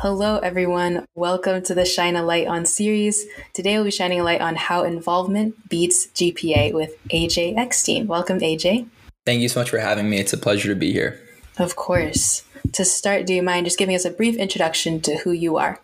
Hello, 0.00 0.36
everyone. 0.40 1.06
Welcome 1.14 1.62
to 1.62 1.74
the 1.74 1.86
Shine 1.86 2.16
a 2.16 2.22
Light 2.22 2.46
on 2.46 2.66
series. 2.66 3.24
Today, 3.54 3.76
we'll 3.76 3.84
be 3.84 3.90
shining 3.90 4.20
a 4.20 4.24
light 4.24 4.42
on 4.42 4.54
how 4.54 4.84
involvement 4.84 5.70
beats 5.70 6.08
GPA 6.08 6.74
with 6.74 7.02
AJ 7.08 7.56
Eckstein. 7.56 8.06
Welcome, 8.06 8.38
AJ. 8.40 8.88
Thank 9.24 9.40
you 9.40 9.48
so 9.48 9.60
much 9.60 9.70
for 9.70 9.78
having 9.78 10.10
me. 10.10 10.18
It's 10.18 10.34
a 10.34 10.38
pleasure 10.38 10.68
to 10.68 10.74
be 10.74 10.92
here. 10.92 11.18
Of 11.58 11.76
course. 11.76 12.44
To 12.72 12.84
start, 12.84 13.24
do 13.24 13.32
you 13.32 13.42
mind 13.42 13.64
just 13.64 13.78
giving 13.78 13.94
us 13.96 14.04
a 14.04 14.10
brief 14.10 14.36
introduction 14.36 15.00
to 15.00 15.16
who 15.16 15.32
you 15.32 15.56
are? 15.56 15.80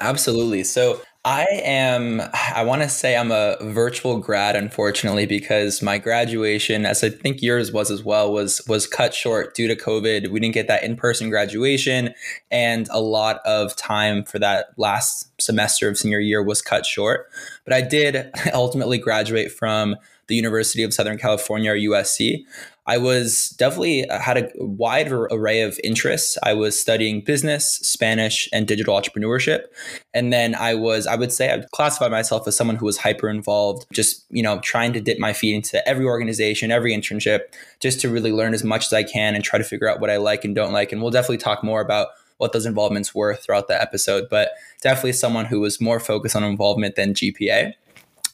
Absolutely. 0.00 0.62
So, 0.62 1.02
I 1.24 1.46
am, 1.62 2.20
I 2.34 2.64
want 2.64 2.82
to 2.82 2.88
say 2.88 3.16
I'm 3.16 3.30
a 3.30 3.56
virtual 3.60 4.18
grad, 4.18 4.56
unfortunately, 4.56 5.24
because 5.24 5.80
my 5.80 5.98
graduation, 5.98 6.84
as 6.84 7.04
I 7.04 7.10
think 7.10 7.40
yours 7.40 7.70
was 7.70 7.92
as 7.92 8.02
well, 8.02 8.32
was 8.32 8.60
was 8.66 8.88
cut 8.88 9.14
short 9.14 9.54
due 9.54 9.68
to 9.68 9.76
COVID. 9.76 10.32
We 10.32 10.40
didn't 10.40 10.54
get 10.54 10.66
that 10.66 10.82
in-person 10.82 11.30
graduation 11.30 12.12
and 12.50 12.88
a 12.90 13.00
lot 13.00 13.40
of 13.44 13.76
time 13.76 14.24
for 14.24 14.40
that 14.40 14.70
last 14.76 15.30
semester 15.40 15.88
of 15.88 15.96
senior 15.96 16.18
year 16.18 16.42
was 16.42 16.60
cut 16.60 16.84
short. 16.84 17.28
But 17.64 17.72
I 17.72 17.82
did 17.82 18.28
ultimately 18.52 18.98
graduate 18.98 19.52
from 19.52 19.94
the 20.32 20.36
University 20.36 20.82
of 20.82 20.94
Southern 20.94 21.18
California 21.18 21.70
or 21.70 21.76
USC. 21.76 22.44
I 22.86 22.96
was 22.96 23.50
definitely 23.58 24.08
uh, 24.08 24.18
had 24.18 24.38
a 24.38 24.50
wide 24.56 25.12
array 25.12 25.60
of 25.60 25.78
interests. 25.84 26.38
I 26.42 26.54
was 26.54 26.80
studying 26.80 27.20
business, 27.20 27.74
Spanish, 27.82 28.48
and 28.50 28.66
digital 28.66 28.98
entrepreneurship. 28.98 29.66
And 30.14 30.32
then 30.32 30.54
I 30.54 30.74
was, 30.74 31.06
I 31.06 31.14
would 31.14 31.30
say, 31.32 31.50
I 31.50 31.56
would 31.56 31.70
classify 31.72 32.08
myself 32.08 32.48
as 32.48 32.56
someone 32.56 32.76
who 32.76 32.86
was 32.86 32.96
hyper 32.96 33.28
involved, 33.28 33.84
just, 33.92 34.24
you 34.30 34.42
know, 34.42 34.58
trying 34.60 34.94
to 34.94 35.02
dip 35.02 35.18
my 35.18 35.34
feet 35.34 35.54
into 35.54 35.86
every 35.86 36.06
organization, 36.06 36.72
every 36.72 36.92
internship, 36.92 37.40
just 37.78 38.00
to 38.00 38.08
really 38.08 38.32
learn 38.32 38.54
as 38.54 38.64
much 38.64 38.86
as 38.86 38.92
I 38.94 39.02
can 39.02 39.34
and 39.34 39.44
try 39.44 39.58
to 39.58 39.64
figure 39.64 39.88
out 39.88 40.00
what 40.00 40.08
I 40.08 40.16
like 40.16 40.46
and 40.46 40.54
don't 40.54 40.72
like. 40.72 40.92
And 40.92 41.02
we'll 41.02 41.10
definitely 41.10 41.38
talk 41.38 41.62
more 41.62 41.82
about 41.82 42.08
what 42.38 42.52
those 42.52 42.66
involvements 42.66 43.14
were 43.14 43.36
throughout 43.36 43.68
the 43.68 43.80
episode, 43.80 44.28
but 44.28 44.50
definitely 44.80 45.12
someone 45.12 45.44
who 45.44 45.60
was 45.60 45.80
more 45.80 46.00
focused 46.00 46.34
on 46.34 46.42
involvement 46.42 46.96
than 46.96 47.14
GPA. 47.14 47.74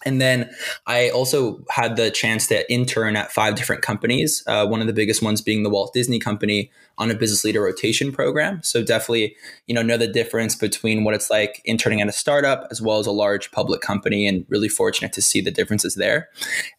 And 0.04 0.20
then 0.20 0.50
I 0.86 1.10
also 1.10 1.64
had 1.68 1.96
the 1.96 2.10
chance 2.10 2.46
to 2.48 2.70
intern 2.72 3.16
at 3.16 3.32
five 3.32 3.56
different 3.56 3.82
companies. 3.82 4.42
Uh, 4.46 4.66
one 4.66 4.80
of 4.80 4.86
the 4.86 4.92
biggest 4.92 5.22
ones 5.22 5.41
being 5.41 5.62
the 5.62 5.70
Walt 5.70 5.92
Disney 5.92 6.18
Company 6.18 6.70
on 6.98 7.10
a 7.10 7.14
business 7.14 7.44
leader 7.44 7.62
rotation 7.62 8.10
program. 8.10 8.60
So 8.62 8.82
definitely, 8.82 9.36
you 9.66 9.74
know, 9.74 9.82
know 9.82 9.96
the 9.96 10.08
difference 10.08 10.56
between 10.56 11.04
what 11.04 11.14
it's 11.14 11.30
like 11.30 11.62
interning 11.64 12.00
at 12.00 12.08
a 12.08 12.12
startup 12.12 12.66
as 12.70 12.82
well 12.82 12.98
as 12.98 13.06
a 13.06 13.12
large 13.12 13.52
public 13.52 13.80
company, 13.80 14.26
and 14.26 14.44
really 14.48 14.69
fortunate 14.69 15.12
to 15.12 15.22
see 15.22 15.41
the 15.41 15.50
differences 15.50 15.94
there. 15.94 16.28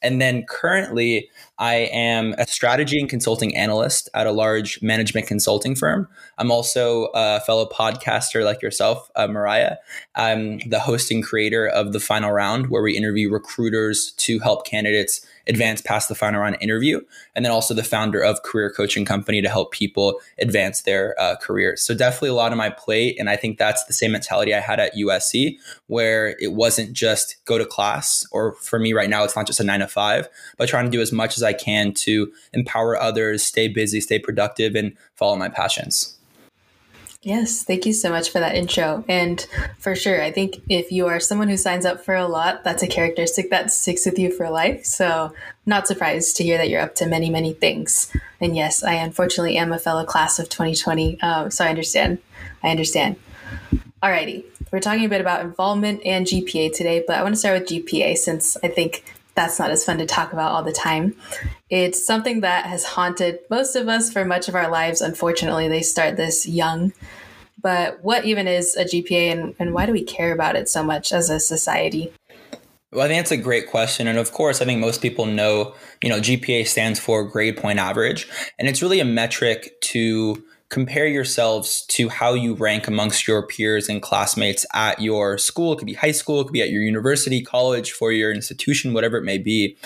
And 0.01 0.21
then 0.21 0.43
currently, 0.43 1.29
I 1.59 1.89
am 1.91 2.33
a 2.37 2.47
strategy 2.47 2.99
and 2.99 3.09
consulting 3.09 3.55
analyst 3.55 4.09
at 4.13 4.25
a 4.25 4.31
large 4.31 4.81
management 4.81 5.27
consulting 5.27 5.75
firm. 5.75 6.07
I'm 6.37 6.51
also 6.51 7.09
a 7.13 7.41
fellow 7.41 7.67
podcaster 7.67 8.45
like 8.45 8.61
yourself, 8.61 9.11
uh, 9.17 9.27
Mariah. 9.27 9.75
I'm 10.15 10.59
the 10.59 10.79
host 10.79 11.11
and 11.11 11.23
creator 11.23 11.67
of 11.67 11.91
the 11.91 11.99
final 11.99 12.31
round, 12.31 12.69
where 12.69 12.81
we 12.81 12.95
interview 12.95 13.29
recruiters 13.29 14.13
to 14.13 14.39
help 14.39 14.65
candidates 14.65 15.25
advance 15.47 15.81
past 15.81 16.09
the 16.09 16.15
final 16.15 16.41
round 16.41 16.57
interview, 16.61 17.01
and 17.35 17.43
then 17.43 17.51
also 17.51 17.73
the 17.73 17.83
founder 17.83 18.21
of 18.21 18.43
Career 18.43 18.71
Coaching 18.71 19.05
Company 19.05 19.41
to 19.41 19.49
help 19.49 19.71
people 19.71 20.19
advance 20.37 20.81
their 20.81 21.19
uh, 21.19 21.35
careers. 21.41 21.81
So 21.81 21.95
definitely 21.95 22.29
a 22.29 22.33
lot 22.33 22.51
on 22.51 22.57
my 22.57 22.69
plate, 22.69 23.17
and 23.19 23.29
I 23.29 23.35
think 23.35 23.57
that's 23.57 23.85
the 23.85 23.93
same 23.93 24.11
mentality 24.11 24.53
I 24.53 24.59
had 24.59 24.79
at 24.79 24.95
USC, 24.95 25.57
where 25.87 26.35
it 26.39 26.53
wasn't 26.53 26.93
just 26.93 27.43
go 27.45 27.57
to 27.57 27.65
class, 27.65 28.25
or 28.31 28.55
for 28.55 28.79
me 28.79 28.93
right 28.93 29.09
now, 29.09 29.23
it's 29.23 29.35
not 29.35 29.47
just 29.47 29.59
a 29.59 29.63
nine 29.63 29.79
to 29.79 29.87
five, 29.87 30.27
but 30.57 30.69
trying 30.69 30.85
to 30.85 30.91
do 30.91 31.01
as 31.01 31.11
much 31.11 31.37
as 31.37 31.43
I 31.43 31.53
can 31.53 31.93
to 31.93 32.31
empower 32.53 32.99
others, 32.99 33.43
stay 33.43 33.67
busy, 33.67 34.01
stay 34.01 34.19
productive, 34.19 34.75
and 34.75 34.95
follow 35.15 35.35
my 35.35 35.49
passions. 35.49 36.18
Yes, 37.21 37.65
thank 37.65 37.85
you 37.85 37.91
so 37.91 38.09
much 38.09 38.29
for 38.29 38.39
that 38.39 38.55
intro. 38.55 39.03
And 39.09 39.45
for 39.77 39.93
sure, 39.93 40.23
I 40.23 40.31
think 40.31 40.61
if 40.69 40.89
you 40.89 41.07
are 41.07 41.19
someone 41.19 41.49
who 41.49 41.57
signs 41.57 41.85
up 41.85 41.99
for 42.05 42.15
a 42.15 42.25
lot, 42.25 42.63
that's 42.63 42.81
a 42.81 42.87
characteristic 42.87 43.49
that 43.49 43.73
sticks 43.73 44.05
with 44.05 44.17
you 44.17 44.31
for 44.31 44.49
life. 44.49 44.85
So, 44.85 45.33
not 45.65 45.85
surprised 45.85 46.37
to 46.37 46.43
hear 46.43 46.57
that 46.57 46.69
you're 46.69 46.81
up 46.81 46.95
to 46.95 47.05
many, 47.05 47.29
many 47.29 47.51
things. 47.51 48.09
And 48.39 48.55
yes, 48.55 48.85
I 48.85 48.93
unfortunately 48.93 49.57
am 49.57 49.73
a 49.73 49.79
fellow 49.79 50.05
class 50.05 50.39
of 50.39 50.47
2020, 50.47 51.21
um, 51.21 51.51
so 51.51 51.65
I 51.65 51.69
understand. 51.69 52.19
I 52.63 52.69
understand. 52.69 53.17
Alrighty, 54.01 54.45
we're 54.71 54.79
talking 54.79 55.03
a 55.03 55.09
bit 55.09 55.19
about 55.19 55.41
involvement 55.41 56.01
and 56.05 56.25
GPA 56.25 56.73
today, 56.73 57.03
but 57.05 57.17
I 57.17 57.23
want 57.23 57.33
to 57.33 57.39
start 57.39 57.59
with 57.59 57.69
GPA 57.69 58.15
since 58.17 58.55
I 58.63 58.69
think 58.69 59.03
that's 59.39 59.57
not 59.57 59.71
as 59.71 59.85
fun 59.85 59.97
to 59.97 60.05
talk 60.05 60.33
about 60.33 60.51
all 60.51 60.63
the 60.63 60.73
time. 60.73 61.15
It's 61.69 62.05
something 62.05 62.41
that 62.41 62.65
has 62.65 62.83
haunted 62.83 63.39
most 63.49 63.73
of 63.77 63.87
us 63.87 64.11
for 64.11 64.25
much 64.25 64.49
of 64.49 64.55
our 64.55 64.69
lives. 64.69 64.99
Unfortunately, 64.99 65.69
they 65.69 65.81
start 65.81 66.17
this 66.17 66.45
young. 66.45 66.91
But 67.61 68.03
what 68.03 68.25
even 68.25 68.49
is 68.49 68.75
a 68.75 68.83
GPA 68.83 69.31
and, 69.31 69.55
and 69.57 69.73
why 69.73 69.85
do 69.85 69.93
we 69.93 70.03
care 70.03 70.33
about 70.33 70.57
it 70.57 70.67
so 70.67 70.83
much 70.83 71.13
as 71.13 71.29
a 71.29 71.39
society? 71.39 72.11
Well, 72.91 73.05
I 73.05 73.07
think 73.07 73.19
that's 73.19 73.31
a 73.31 73.37
great 73.37 73.69
question. 73.69 74.07
And 74.07 74.17
of 74.17 74.33
course, 74.33 74.61
I 74.61 74.65
think 74.65 74.81
most 74.81 75.01
people 75.01 75.25
know, 75.25 75.73
you 76.03 76.09
know, 76.09 76.19
GPA 76.19 76.67
stands 76.67 76.99
for 76.99 77.23
grade 77.23 77.55
point 77.55 77.79
average. 77.79 78.27
And 78.57 78.67
it's 78.67 78.81
really 78.81 78.99
a 78.99 79.05
metric 79.05 79.79
to 79.81 80.43
compare 80.69 81.07
yourselves 81.07 81.81
to 81.87 82.09
how 82.09 82.33
you 82.33 82.53
rank 82.53 82.87
amongst 82.87 83.27
your 83.27 83.45
peers 83.45 83.89
and 83.89 84.01
classmates 84.01 84.65
at 84.73 85.01
your 85.01 85.37
school. 85.37 85.73
It 85.73 85.77
could 85.77 85.87
be 85.87 85.95
high 85.95 86.11
school, 86.11 86.41
it 86.41 86.45
could 86.45 86.53
be 86.53 86.61
at 86.61 86.69
your 86.69 86.83
university, 86.83 87.41
college, 87.41 87.91
for 87.91 88.11
your 88.11 88.31
institution, 88.31 88.93
whatever 88.93 89.17
it 89.17 89.23
may 89.23 89.39
be. 89.39 89.77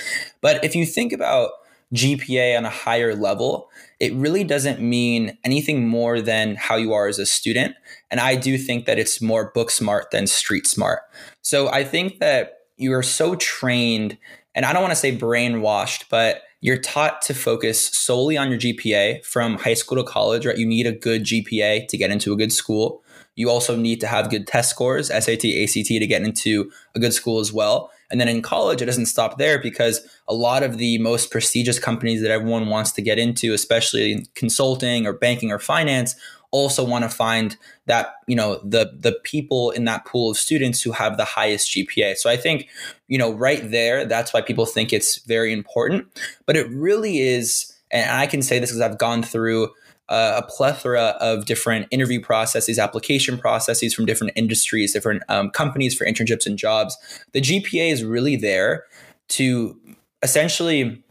But 0.42 0.64
if 0.64 0.76
you 0.76 0.86
think 0.86 1.14
about 1.14 1.52
GPA 1.94 2.58
on 2.58 2.66
a 2.66 2.70
higher 2.70 3.16
level, 3.16 3.70
it 4.00 4.14
really 4.14 4.44
doesn't 4.44 4.82
mean 4.82 5.38
anything 5.44 5.88
more 5.88 6.20
than 6.20 6.56
how 6.56 6.76
you 6.76 6.92
are 6.92 7.08
as 7.08 7.20
a 7.20 7.26
student. 7.26 7.76
And 8.12 8.20
I 8.20 8.36
do 8.36 8.58
think 8.58 8.86
that 8.86 9.00
it's 9.00 9.22
more 9.22 9.52
book 9.54 9.72
smart 9.72 10.12
than 10.12 10.28
street 10.28 10.68
smart. 10.68 11.02
So 11.42 11.70
I 11.70 11.84
think 11.84 12.20
that 12.20 12.60
you 12.78 12.94
are 12.94 13.04
so 13.04 13.36
trained, 13.36 14.18
and 14.56 14.66
I 14.66 14.74
don't 14.74 14.82
want 14.82 14.92
to 14.92 15.00
say 15.00 15.16
brainwashed, 15.16 16.06
but 16.10 16.42
you're 16.64 16.78
taught 16.78 17.22
to 17.22 17.34
focus 17.34 17.90
solely 17.90 18.38
on 18.38 18.50
your 18.50 18.58
GPA 18.58 19.26
from 19.26 19.58
high 19.58 19.74
school 19.74 19.98
to 19.98 20.04
college, 20.10 20.46
right? 20.46 20.58
You 20.58 20.66
need 20.66 20.88
a 20.88 20.94
good 20.94 21.26
GPA 21.26 21.90
to 21.90 21.98
get 21.98 22.10
into 22.10 22.32
a 22.32 22.38
good 22.38 22.54
school. 22.54 23.04
You 23.36 23.50
also 23.50 23.76
need 23.76 24.00
to 24.00 24.08
have 24.08 24.30
good 24.30 24.48
test 24.48 24.70
scores, 24.70 25.08
SAT, 25.08 25.44
ACT, 25.44 25.88
to 25.88 26.08
get 26.08 26.22
into 26.22 26.72
a 26.96 27.02
good 27.02 27.14
school 27.14 27.42
as 27.42 27.52
well. 27.52 27.92
And 28.10 28.22
then 28.22 28.30
in 28.30 28.42
college, 28.42 28.82
it 28.82 28.86
doesn't 28.86 29.08
stop 29.08 29.38
there 29.38 29.60
because 29.60 30.08
a 30.26 30.34
lot 30.34 30.64
of 30.64 30.78
the 30.78 31.00
most 31.00 31.32
prestigious 31.32 31.80
companies 31.80 32.22
that 32.22 32.32
everyone 32.32 32.68
wants 32.68 32.94
to 32.94 33.02
get 33.02 33.20
into, 33.20 33.52
especially 33.52 34.14
in 34.14 34.26
consulting 34.34 35.06
or 35.06 35.12
banking 35.12 35.52
or 35.52 35.60
finance, 35.60 36.16
also 36.54 36.86
want 36.86 37.04
to 37.04 37.10
find 37.10 37.58
that 37.88 38.14
you 38.28 38.36
know 38.36 38.62
the 38.64 38.94
the 38.98 39.12
people 39.24 39.72
in 39.72 39.84
that 39.86 40.06
pool 40.06 40.32
of 40.32 40.38
students 40.38 40.82
who 40.82 40.94
have 40.94 41.18
the 41.18 41.26
highest 41.26 41.70
GPA. 41.72 42.16
So 42.16 42.30
I 42.30 42.38
think 42.38 42.70
you 43.10 43.18
know 43.18 43.34
right 43.34 43.70
there 43.70 44.06
that's 44.06 44.34
why 44.34 44.42
people 44.42 44.66
think 44.66 44.94
it's 44.94 45.18
very 45.26 45.52
important, 45.52 46.08
but 46.46 46.56
it 46.56 46.70
really 46.70 47.20
is 47.20 47.74
and 47.92 48.10
I 48.10 48.28
can 48.28 48.42
say 48.42 48.60
this 48.60 48.70
because 48.70 48.82
I've 48.82 48.98
gone 48.98 49.24
through 49.24 49.70
uh, 50.10 50.42
a 50.44 50.52
plethora 50.52 51.16
of 51.20 51.46
different 51.46 51.88
interview 51.90 52.22
processes, 52.22 52.78
application 52.78 53.38
processes 53.38 53.94
from 53.94 54.06
different 54.06 54.34
industries, 54.36 54.94
different 54.94 55.24
um, 55.30 55.50
companies 55.50 55.96
for 55.96 56.06
internships 56.06 56.46
and 56.46 56.58
jobs. 56.58 56.98
The 57.32 57.42
GPA 57.42 57.92
is 57.92 58.04
really 58.04 58.36
there 58.36 58.86
to 59.30 59.80
essentially 60.22 61.04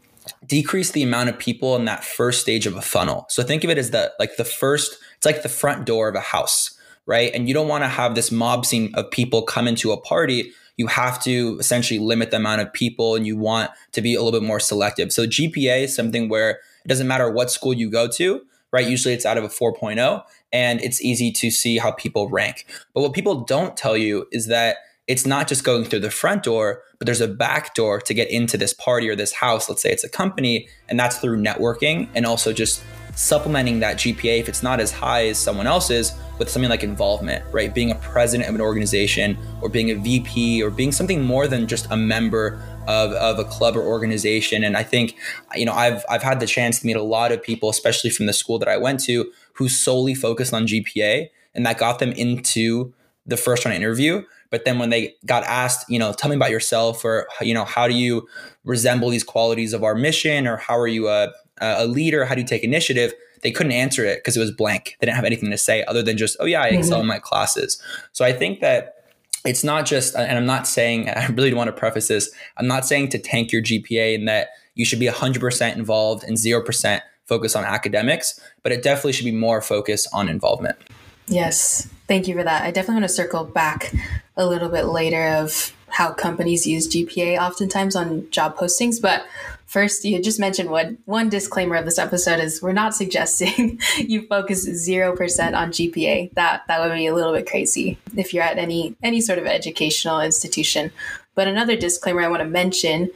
decrease 0.45 0.91
the 0.91 1.03
amount 1.03 1.29
of 1.29 1.37
people 1.37 1.75
in 1.75 1.85
that 1.85 2.03
first 2.03 2.41
stage 2.41 2.65
of 2.65 2.75
a 2.75 2.81
funnel. 2.81 3.25
So 3.29 3.43
think 3.43 3.63
of 3.63 3.69
it 3.69 3.77
as 3.77 3.91
the 3.91 4.13
like 4.19 4.37
the 4.37 4.45
first 4.45 4.97
it's 5.17 5.25
like 5.25 5.43
the 5.43 5.49
front 5.49 5.85
door 5.85 6.09
of 6.09 6.15
a 6.15 6.19
house, 6.19 6.77
right? 7.05 7.31
And 7.33 7.47
you 7.47 7.53
don't 7.53 7.67
want 7.67 7.83
to 7.83 7.87
have 7.87 8.15
this 8.15 8.31
mob 8.31 8.65
scene 8.65 8.93
of 8.95 9.09
people 9.11 9.41
come 9.43 9.67
into 9.67 9.91
a 9.91 9.99
party. 9.99 10.51
You 10.77 10.87
have 10.87 11.21
to 11.23 11.57
essentially 11.59 11.99
limit 11.99 12.31
the 12.31 12.37
amount 12.37 12.61
of 12.61 12.73
people 12.73 13.15
and 13.15 13.25
you 13.25 13.37
want 13.37 13.71
to 13.91 14.01
be 14.01 14.15
a 14.15 14.21
little 14.21 14.37
bit 14.37 14.45
more 14.45 14.59
selective. 14.59 15.11
So 15.11 15.25
GPA 15.25 15.83
is 15.83 15.95
something 15.95 16.29
where 16.29 16.59
it 16.83 16.87
doesn't 16.87 17.07
matter 17.07 17.29
what 17.29 17.51
school 17.51 17.73
you 17.73 17.89
go 17.89 18.07
to, 18.09 18.41
right? 18.71 18.87
Usually 18.87 19.13
it's 19.13 19.25
out 19.25 19.37
of 19.37 19.43
a 19.43 19.49
4.0 19.49 20.23
and 20.51 20.81
it's 20.81 21.01
easy 21.01 21.31
to 21.31 21.51
see 21.51 21.77
how 21.77 21.91
people 21.91 22.29
rank. 22.29 22.65
But 22.93 23.01
what 23.01 23.13
people 23.13 23.41
don't 23.41 23.77
tell 23.77 23.95
you 23.95 24.27
is 24.31 24.47
that 24.47 24.77
it's 25.07 25.25
not 25.25 25.47
just 25.47 25.63
going 25.63 25.83
through 25.83 25.99
the 25.99 26.11
front 26.11 26.43
door, 26.43 26.81
but 26.97 27.05
there's 27.05 27.21
a 27.21 27.27
back 27.27 27.75
door 27.75 27.99
to 27.99 28.13
get 28.13 28.29
into 28.31 28.57
this 28.57 28.73
party 28.73 29.09
or 29.09 29.15
this 29.15 29.33
house. 29.33 29.67
Let's 29.67 29.81
say 29.81 29.91
it's 29.91 30.03
a 30.03 30.09
company, 30.09 30.67
and 30.87 30.99
that's 30.99 31.17
through 31.17 31.41
networking 31.41 32.07
and 32.15 32.25
also 32.25 32.53
just 32.53 32.81
supplementing 33.15 33.79
that 33.79 33.97
GPA 33.97 34.39
if 34.39 34.49
it's 34.49 34.63
not 34.63 34.79
as 34.79 34.91
high 34.91 35.27
as 35.27 35.37
someone 35.37 35.67
else's 35.67 36.13
with 36.39 36.49
something 36.49 36.69
like 36.69 36.83
involvement, 36.83 37.45
right? 37.51 37.73
Being 37.73 37.91
a 37.91 37.95
president 37.95 38.49
of 38.49 38.55
an 38.55 38.61
organization 38.61 39.37
or 39.61 39.69
being 39.69 39.91
a 39.91 39.95
VP 39.95 40.63
or 40.63 40.71
being 40.71 40.91
something 40.91 41.21
more 41.21 41.47
than 41.47 41.67
just 41.67 41.85
a 41.91 41.97
member 41.97 42.59
of, 42.87 43.11
of 43.11 43.37
a 43.37 43.43
club 43.43 43.77
or 43.77 43.83
organization. 43.83 44.63
And 44.63 44.75
I 44.75 44.83
think, 44.83 45.15
you 45.53 45.65
know, 45.65 45.73
I've 45.73 46.03
I've 46.09 46.23
had 46.23 46.39
the 46.39 46.47
chance 46.47 46.79
to 46.79 46.87
meet 46.87 46.95
a 46.95 47.03
lot 47.03 47.31
of 47.31 47.43
people, 47.43 47.69
especially 47.69 48.09
from 48.09 48.25
the 48.25 48.33
school 48.33 48.57
that 48.59 48.67
I 48.67 48.77
went 48.77 48.99
to, 49.01 49.31
who 49.53 49.69
solely 49.69 50.15
focused 50.15 50.53
on 50.53 50.65
GPA 50.65 51.29
and 51.53 51.65
that 51.65 51.77
got 51.77 51.99
them 51.99 52.13
into 52.13 52.93
the 53.25 53.37
first 53.37 53.63
round 53.63 53.77
interview 53.77 54.23
but 54.53 54.65
then 54.65 54.77
when 54.77 54.91
they 54.91 55.15
got 55.25 55.43
asked, 55.45 55.89
you 55.89 55.97
know, 55.97 56.13
tell 56.13 56.29
me 56.29 56.35
about 56.35 56.51
yourself 56.51 57.03
or, 57.03 57.27
you 57.41 57.55
know, 57.55 57.65
how 57.65 57.87
do 57.87 57.95
you 57.95 58.27
resemble 58.65 59.09
these 59.09 59.23
qualities 59.23 59.73
of 59.73 59.83
our 59.83 59.95
mission 59.95 60.45
or 60.45 60.57
how 60.57 60.77
are 60.77 60.85
you 60.85 61.09
a, 61.09 61.33
a 61.59 61.87
leader? 61.87 62.23
How 62.23 62.35
do 62.35 62.41
you 62.41 62.45
take 62.45 62.63
initiative? 62.63 63.15
They 63.41 63.49
couldn't 63.49 63.71
answer 63.71 64.05
it 64.05 64.19
because 64.19 64.37
it 64.37 64.39
was 64.39 64.51
blank. 64.51 64.95
They 64.99 65.07
didn't 65.07 65.15
have 65.15 65.25
anything 65.25 65.49
to 65.49 65.57
say 65.57 65.83
other 65.85 66.03
than 66.03 66.17
just, 66.17 66.37
oh 66.39 66.45
yeah, 66.45 66.61
I 66.61 66.67
excel 66.67 66.97
mm-hmm. 66.97 67.01
in 67.01 67.07
my 67.07 67.17
classes. 67.17 67.81
So 68.11 68.23
I 68.23 68.31
think 68.31 68.59
that 68.59 69.05
it's 69.43 69.63
not 69.63 69.87
just, 69.87 70.15
and 70.15 70.37
I'm 70.37 70.45
not 70.45 70.67
saying, 70.67 71.09
I 71.15 71.25
really 71.29 71.55
want 71.55 71.69
to 71.69 71.73
preface 71.73 72.07
this, 72.07 72.29
I'm 72.57 72.67
not 72.67 72.85
saying 72.85 73.09
to 73.09 73.17
tank 73.17 73.51
your 73.51 73.63
GPA 73.63 74.13
and 74.13 74.27
that 74.27 74.49
you 74.75 74.85
should 74.85 74.99
be 74.99 75.07
100% 75.07 75.75
involved 75.75 76.23
and 76.25 76.37
0% 76.37 77.01
focus 77.25 77.55
on 77.55 77.63
academics, 77.63 78.39
but 78.61 78.71
it 78.71 78.83
definitely 78.83 79.13
should 79.13 79.25
be 79.25 79.31
more 79.31 79.63
focused 79.63 80.07
on 80.13 80.29
involvement. 80.29 80.77
Yes, 81.25 81.89
thank 82.13 82.27
you 82.27 82.35
for 82.35 82.43
that. 82.43 82.61
I 82.61 82.69
definitely 82.69 83.01
want 83.01 83.09
to 83.09 83.15
circle 83.15 83.43
back 83.43 83.91
a 84.37 84.45
little 84.45 84.69
bit 84.69 84.85
later 84.85 85.29
of 85.29 85.73
how 85.87 86.13
companies 86.13 86.67
use 86.67 86.87
GPA 86.87 87.39
oftentimes 87.39 87.95
on 87.95 88.29
job 88.29 88.55
postings, 88.55 89.01
but 89.01 89.25
First, 89.65 90.05
you 90.05 90.21
just 90.21 90.39
mentioned 90.39 90.69
one 90.69 90.99
one 91.05 91.29
disclaimer 91.29 91.75
of 91.75 91.85
this 91.85 91.97
episode 91.97 92.39
is 92.39 92.61
we're 92.61 92.73
not 92.73 92.93
suggesting 93.01 93.79
you 93.97 94.27
focus 94.27 94.61
zero 94.61 95.15
percent 95.15 95.55
on 95.55 95.71
GPA. 95.71 96.31
That 96.35 96.61
that 96.67 96.79
would 96.79 96.93
be 96.93 97.07
a 97.07 97.15
little 97.15 97.33
bit 97.33 97.49
crazy 97.49 97.97
if 98.15 98.35
you're 98.35 98.43
at 98.43 98.59
any 98.59 98.95
any 99.01 99.19
sort 99.19 99.39
of 99.39 99.47
educational 99.47 100.21
institution. 100.21 100.91
But 101.33 101.47
another 101.47 101.75
disclaimer 101.75 102.21
I 102.21 102.27
want 102.27 102.43
to 102.43 102.47
mention 102.47 103.09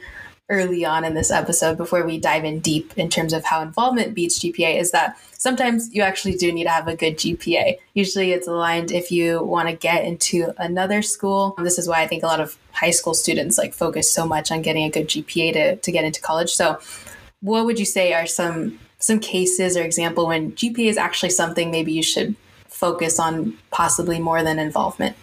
early 0.50 0.84
on 0.84 1.04
in 1.04 1.14
this 1.14 1.30
episode 1.30 1.76
before 1.76 2.04
we 2.04 2.18
dive 2.18 2.44
in 2.44 2.60
deep 2.60 2.92
in 2.96 3.10
terms 3.10 3.32
of 3.32 3.44
how 3.44 3.60
involvement 3.60 4.14
beats 4.14 4.38
GPA 4.38 4.80
is 4.80 4.92
that 4.92 5.18
sometimes 5.32 5.94
you 5.94 6.02
actually 6.02 6.34
do 6.36 6.50
need 6.50 6.64
to 6.64 6.70
have 6.70 6.88
a 6.88 6.96
good 6.96 7.18
GPA. 7.18 7.78
Usually 7.92 8.32
it's 8.32 8.48
aligned 8.48 8.90
if 8.90 9.10
you 9.10 9.42
want 9.42 9.68
to 9.68 9.76
get 9.76 10.04
into 10.04 10.52
another 10.56 11.02
school. 11.02 11.54
This 11.58 11.78
is 11.78 11.86
why 11.86 12.00
I 12.00 12.06
think 12.06 12.22
a 12.22 12.26
lot 12.26 12.40
of 12.40 12.56
high 12.72 12.90
school 12.90 13.12
students 13.12 13.58
like 13.58 13.74
focus 13.74 14.10
so 14.10 14.26
much 14.26 14.50
on 14.50 14.62
getting 14.62 14.84
a 14.84 14.90
good 14.90 15.08
GPA 15.08 15.52
to, 15.52 15.76
to 15.76 15.92
get 15.92 16.04
into 16.04 16.20
college. 16.20 16.50
So 16.50 16.78
what 17.40 17.66
would 17.66 17.78
you 17.78 17.84
say 17.84 18.14
are 18.14 18.26
some 18.26 18.78
some 19.00 19.20
cases 19.20 19.76
or 19.76 19.82
example 19.82 20.26
when 20.26 20.52
GPA 20.52 20.86
is 20.86 20.96
actually 20.96 21.30
something 21.30 21.70
maybe 21.70 21.92
you 21.92 22.02
should 22.02 22.34
focus 22.68 23.20
on 23.20 23.56
possibly 23.70 24.18
more 24.18 24.42
than 24.42 24.58
involvement? 24.58 25.14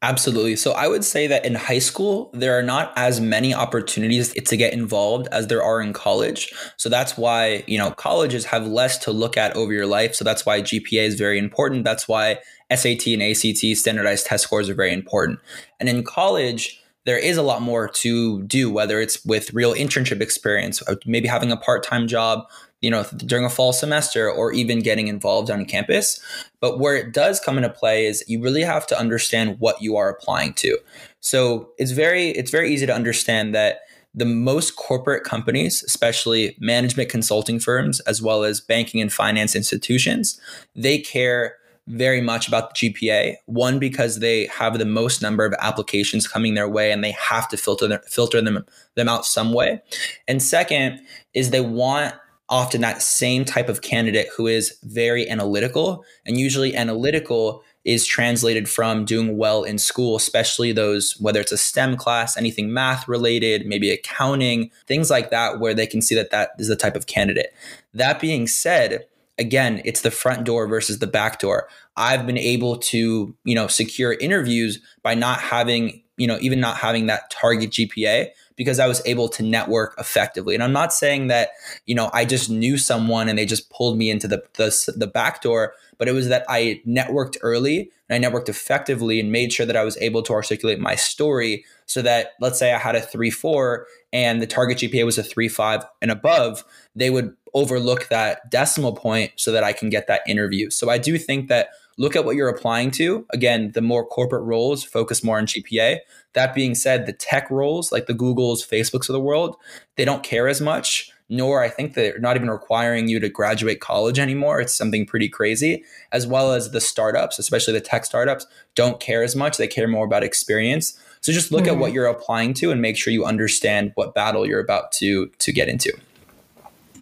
Absolutely. 0.00 0.54
So 0.54 0.72
I 0.72 0.86
would 0.86 1.04
say 1.04 1.26
that 1.26 1.44
in 1.44 1.56
high 1.56 1.80
school, 1.80 2.30
there 2.32 2.56
are 2.56 2.62
not 2.62 2.92
as 2.94 3.20
many 3.20 3.52
opportunities 3.52 4.32
to 4.32 4.56
get 4.56 4.72
involved 4.72 5.26
as 5.32 5.48
there 5.48 5.60
are 5.62 5.80
in 5.80 5.92
college. 5.92 6.54
So 6.76 6.88
that's 6.88 7.16
why, 7.16 7.64
you 7.66 7.78
know, 7.78 7.90
colleges 7.90 8.44
have 8.44 8.64
less 8.64 8.96
to 8.98 9.10
look 9.10 9.36
at 9.36 9.56
over 9.56 9.72
your 9.72 9.86
life. 9.86 10.14
So 10.14 10.24
that's 10.24 10.46
why 10.46 10.62
GPA 10.62 11.02
is 11.02 11.16
very 11.16 11.36
important. 11.36 11.82
That's 11.82 12.06
why 12.06 12.38
SAT 12.72 13.08
and 13.08 13.22
ACT 13.22 13.76
standardized 13.76 14.26
test 14.26 14.44
scores 14.44 14.68
are 14.68 14.74
very 14.74 14.92
important. 14.92 15.40
And 15.80 15.88
in 15.88 16.04
college, 16.04 16.80
there 17.08 17.18
is 17.18 17.38
a 17.38 17.42
lot 17.42 17.62
more 17.62 17.88
to 17.88 18.42
do, 18.42 18.70
whether 18.70 19.00
it's 19.00 19.24
with 19.24 19.54
real 19.54 19.72
internship 19.72 20.20
experience, 20.20 20.82
uh, 20.86 20.96
maybe 21.06 21.26
having 21.26 21.50
a 21.50 21.56
part 21.56 21.82
time 21.82 22.06
job, 22.06 22.46
you 22.82 22.90
know, 22.90 23.02
during 23.16 23.46
a 23.46 23.48
fall 23.48 23.72
semester 23.72 24.30
or 24.30 24.52
even 24.52 24.80
getting 24.80 25.08
involved 25.08 25.50
on 25.50 25.64
campus. 25.64 26.20
But 26.60 26.78
where 26.78 26.96
it 26.96 27.14
does 27.14 27.40
come 27.40 27.56
into 27.56 27.70
play 27.70 28.04
is 28.04 28.22
you 28.28 28.42
really 28.42 28.60
have 28.60 28.86
to 28.88 28.98
understand 28.98 29.58
what 29.58 29.80
you 29.80 29.96
are 29.96 30.10
applying 30.10 30.52
to. 30.54 30.76
So 31.20 31.70
it's 31.78 31.92
very 31.92 32.28
it's 32.28 32.50
very 32.50 32.74
easy 32.74 32.84
to 32.84 32.94
understand 32.94 33.54
that 33.54 33.80
the 34.12 34.26
most 34.26 34.76
corporate 34.76 35.24
companies, 35.24 35.82
especially 35.82 36.58
management 36.60 37.08
consulting 37.08 37.58
firms 37.58 38.00
as 38.00 38.20
well 38.20 38.44
as 38.44 38.60
banking 38.60 39.00
and 39.00 39.10
finance 39.10 39.56
institutions, 39.56 40.38
they 40.76 40.98
care 40.98 41.54
very 41.88 42.20
much 42.20 42.46
about 42.46 42.74
the 42.74 42.92
GPA. 42.92 43.36
One 43.46 43.78
because 43.78 44.20
they 44.20 44.46
have 44.46 44.78
the 44.78 44.84
most 44.84 45.22
number 45.22 45.44
of 45.44 45.54
applications 45.58 46.28
coming 46.28 46.54
their 46.54 46.68
way 46.68 46.92
and 46.92 47.02
they 47.02 47.12
have 47.12 47.48
to 47.48 47.56
filter 47.56 47.88
them, 47.88 48.00
filter 48.06 48.40
them 48.40 48.64
them 48.94 49.08
out 49.08 49.26
some 49.26 49.52
way. 49.52 49.80
And 50.26 50.42
second 50.42 51.00
is 51.34 51.50
they 51.50 51.60
want 51.60 52.14
often 52.50 52.80
that 52.80 53.02
same 53.02 53.44
type 53.44 53.68
of 53.68 53.82
candidate 53.82 54.28
who 54.36 54.46
is 54.46 54.78
very 54.82 55.28
analytical 55.28 56.04
and 56.24 56.38
usually 56.38 56.74
analytical 56.74 57.62
is 57.84 58.06
translated 58.06 58.68
from 58.68 59.04
doing 59.04 59.36
well 59.36 59.64
in 59.64 59.76
school 59.76 60.16
especially 60.16 60.72
those 60.72 61.14
whether 61.20 61.40
it's 61.40 61.52
a 61.52 61.58
stem 61.58 61.94
class 61.94 62.38
anything 62.38 62.72
math 62.72 63.06
related 63.06 63.66
maybe 63.66 63.90
accounting 63.90 64.70
things 64.86 65.10
like 65.10 65.30
that 65.30 65.60
where 65.60 65.74
they 65.74 65.86
can 65.86 66.00
see 66.00 66.14
that 66.14 66.30
that 66.30 66.50
is 66.58 66.68
the 66.68 66.76
type 66.76 66.96
of 66.96 67.06
candidate 67.06 67.52
that 67.92 68.18
being 68.18 68.46
said 68.46 69.06
again 69.38 69.80
it's 69.84 70.02
the 70.02 70.10
front 70.10 70.44
door 70.44 70.66
versus 70.66 70.98
the 70.98 71.06
back 71.06 71.38
door 71.38 71.68
i've 71.96 72.26
been 72.26 72.38
able 72.38 72.76
to 72.76 73.34
you 73.44 73.54
know 73.54 73.66
secure 73.66 74.12
interviews 74.14 74.80
by 75.02 75.14
not 75.14 75.40
having 75.40 76.02
you 76.16 76.26
know 76.26 76.38
even 76.40 76.60
not 76.60 76.76
having 76.76 77.06
that 77.06 77.30
target 77.30 77.70
gpa 77.70 78.28
because 78.58 78.80
I 78.80 78.88
was 78.88 79.00
able 79.06 79.28
to 79.30 79.42
network 79.42 79.94
effectively. 79.98 80.52
And 80.52 80.62
I'm 80.62 80.72
not 80.72 80.92
saying 80.92 81.28
that, 81.28 81.50
you 81.86 81.94
know, 81.94 82.10
I 82.12 82.24
just 82.24 82.50
knew 82.50 82.76
someone 82.76 83.28
and 83.28 83.38
they 83.38 83.46
just 83.46 83.70
pulled 83.70 83.96
me 83.96 84.10
into 84.10 84.28
the 84.28 84.42
the, 84.54 84.92
the 84.94 85.06
back 85.06 85.40
door, 85.40 85.74
but 85.96 86.08
it 86.08 86.12
was 86.12 86.28
that 86.28 86.44
I 86.48 86.82
networked 86.86 87.38
early 87.40 87.90
and 88.10 88.26
I 88.26 88.28
networked 88.28 88.48
effectively 88.48 89.20
and 89.20 89.30
made 89.30 89.52
sure 89.52 89.64
that 89.64 89.76
I 89.76 89.84
was 89.84 89.96
able 89.98 90.22
to 90.22 90.32
articulate 90.32 90.80
my 90.80 90.96
story 90.96 91.64
so 91.86 92.02
that 92.02 92.32
let's 92.40 92.58
say 92.58 92.74
I 92.74 92.78
had 92.78 92.96
a 92.96 93.00
3-4 93.00 93.84
and 94.12 94.42
the 94.42 94.46
target 94.46 94.78
GPA 94.78 95.06
was 95.06 95.18
a 95.18 95.22
3-5 95.22 95.86
and 96.02 96.10
above, 96.10 96.64
they 96.96 97.10
would 97.10 97.34
overlook 97.54 98.08
that 98.08 98.50
decimal 98.50 98.94
point 98.94 99.32
so 99.36 99.52
that 99.52 99.64
I 99.64 99.72
can 99.72 99.90
get 99.90 100.06
that 100.06 100.22
interview. 100.26 100.70
So 100.70 100.90
I 100.90 100.98
do 100.98 101.18
think 101.18 101.48
that 101.48 101.70
look 101.98 102.16
at 102.16 102.24
what 102.24 102.36
you're 102.36 102.48
applying 102.48 102.90
to. 102.92 103.26
Again, 103.30 103.72
the 103.72 103.82
more 103.82 104.06
corporate 104.06 104.44
roles 104.44 104.84
focus 104.84 105.22
more 105.22 105.38
on 105.38 105.46
GPA. 105.46 105.98
That 106.32 106.54
being 106.54 106.74
said, 106.74 107.06
the 107.06 107.12
tech 107.12 107.50
roles 107.50 107.92
like 107.92 108.06
the 108.06 108.14
Googles, 108.14 108.66
Facebooks 108.66 109.08
of 109.08 109.12
the 109.12 109.20
world, 109.20 109.56
they 109.96 110.04
don't 110.04 110.22
care 110.22 110.48
as 110.48 110.60
much. 110.60 111.10
Nor 111.30 111.62
I 111.62 111.68
think 111.68 111.92
they're 111.92 112.18
not 112.18 112.36
even 112.36 112.48
requiring 112.48 113.06
you 113.08 113.20
to 113.20 113.28
graduate 113.28 113.80
college 113.80 114.18
anymore. 114.18 114.62
It's 114.62 114.74
something 114.74 115.04
pretty 115.04 115.28
crazy. 115.28 115.84
As 116.10 116.26
well 116.26 116.54
as 116.54 116.70
the 116.70 116.80
startups, 116.80 117.38
especially 117.38 117.74
the 117.74 117.82
tech 117.82 118.06
startups, 118.06 118.46
don't 118.74 118.98
care 118.98 119.22
as 119.22 119.36
much. 119.36 119.58
They 119.58 119.66
care 119.66 119.88
more 119.88 120.06
about 120.06 120.24
experience. 120.24 120.98
So 121.20 121.30
just 121.30 121.52
look 121.52 121.64
mm-hmm. 121.64 121.74
at 121.74 121.78
what 121.78 121.92
you're 121.92 122.06
applying 122.06 122.54
to 122.54 122.70
and 122.70 122.80
make 122.80 122.96
sure 122.96 123.12
you 123.12 123.26
understand 123.26 123.92
what 123.94 124.14
battle 124.14 124.46
you're 124.46 124.60
about 124.60 124.90
to 124.92 125.26
to 125.26 125.52
get 125.52 125.68
into. 125.68 125.92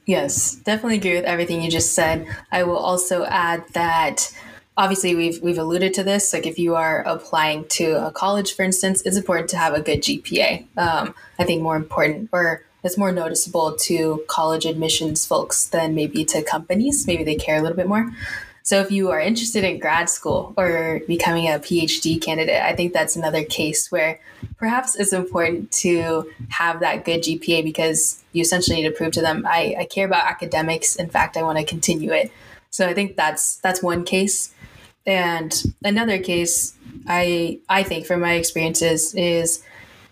Yes, 0.07 0.55
definitely 0.55 0.99
agree 0.99 1.15
with 1.15 1.25
everything 1.25 1.63
you 1.63 1.71
just 1.71 1.93
said. 1.93 2.27
I 2.53 2.63
will 2.63 2.79
also 2.79 3.25
add 3.25 3.65
that 3.75 4.33
obviously 4.77 5.15
we've 5.15 5.43
we've 5.43 5.59
alluded 5.59 5.95
to 5.95 6.05
this 6.05 6.33
like 6.33 6.47
if 6.47 6.59
you 6.59 6.75
are 6.75 7.03
applying 7.05 7.65
to 7.67 8.07
a 8.07 8.11
college 8.11 8.55
for 8.55 8.63
instance 8.63 9.01
it's 9.07 9.17
important 9.17 9.49
to 9.49 9.57
have 9.57 9.73
a 9.73 9.81
good 9.81 10.03
gpa 10.03 10.67
um, 10.77 11.15
i 11.39 11.45
think 11.45 11.63
more 11.63 11.77
important 11.77 12.29
or 12.31 12.63
it's 12.87 12.97
more 12.97 13.11
noticeable 13.11 13.75
to 13.75 14.23
college 14.29 14.65
admissions 14.65 15.27
folks 15.27 15.67
than 15.67 15.95
maybe 15.95 16.25
to 16.25 16.41
companies. 16.43 17.07
Maybe 17.07 17.25
they 17.25 17.35
care 17.35 17.57
a 17.57 17.61
little 17.61 17.77
bit 17.77 17.89
more 17.89 18.13
so 18.67 18.81
if 18.81 18.91
you 18.91 19.11
are 19.11 19.21
interested 19.21 19.63
in 19.63 19.79
grad 19.79 20.11
school 20.11 20.53
or 20.57 21.01
becoming 21.07 21.47
a 21.47 21.59
phd 21.59 22.21
candidate 22.21 22.61
i 22.63 22.75
think 22.75 22.93
that's 22.93 23.15
another 23.15 23.45
case 23.45 23.91
where 23.93 24.19
perhaps 24.59 24.97
it's 24.97 25.13
important 25.13 25.71
to 25.71 26.31
have 26.49 26.81
that 26.81 27.05
good 27.05 27.23
gpa 27.23 27.63
because 27.63 28.23
you 28.33 28.43
essentially 28.43 28.77
need 28.77 28.89
to 28.89 28.95
prove 28.95 29.13
to 29.13 29.21
them 29.21 29.47
i, 29.49 29.75
I 29.79 29.85
care 29.85 30.07
about 30.07 30.27
academics. 30.27 30.97
In 30.97 31.09
fact 31.09 31.37
i 31.37 31.43
want 31.43 31.59
to 31.59 31.65
continue 31.65 32.13
it. 32.13 32.31
So 32.71 32.87
i 32.87 32.93
think 32.93 33.17
that's 33.17 33.57
that's 33.57 33.83
one 33.83 34.05
case. 34.05 34.53
And 35.07 35.63
another 35.85 36.19
case, 36.19 36.75
I 37.07 37.61
I 37.69 37.85
think 37.85 38.07
from 38.07 38.21
my 38.21 38.33
experiences 38.33 39.15
is 39.15 39.63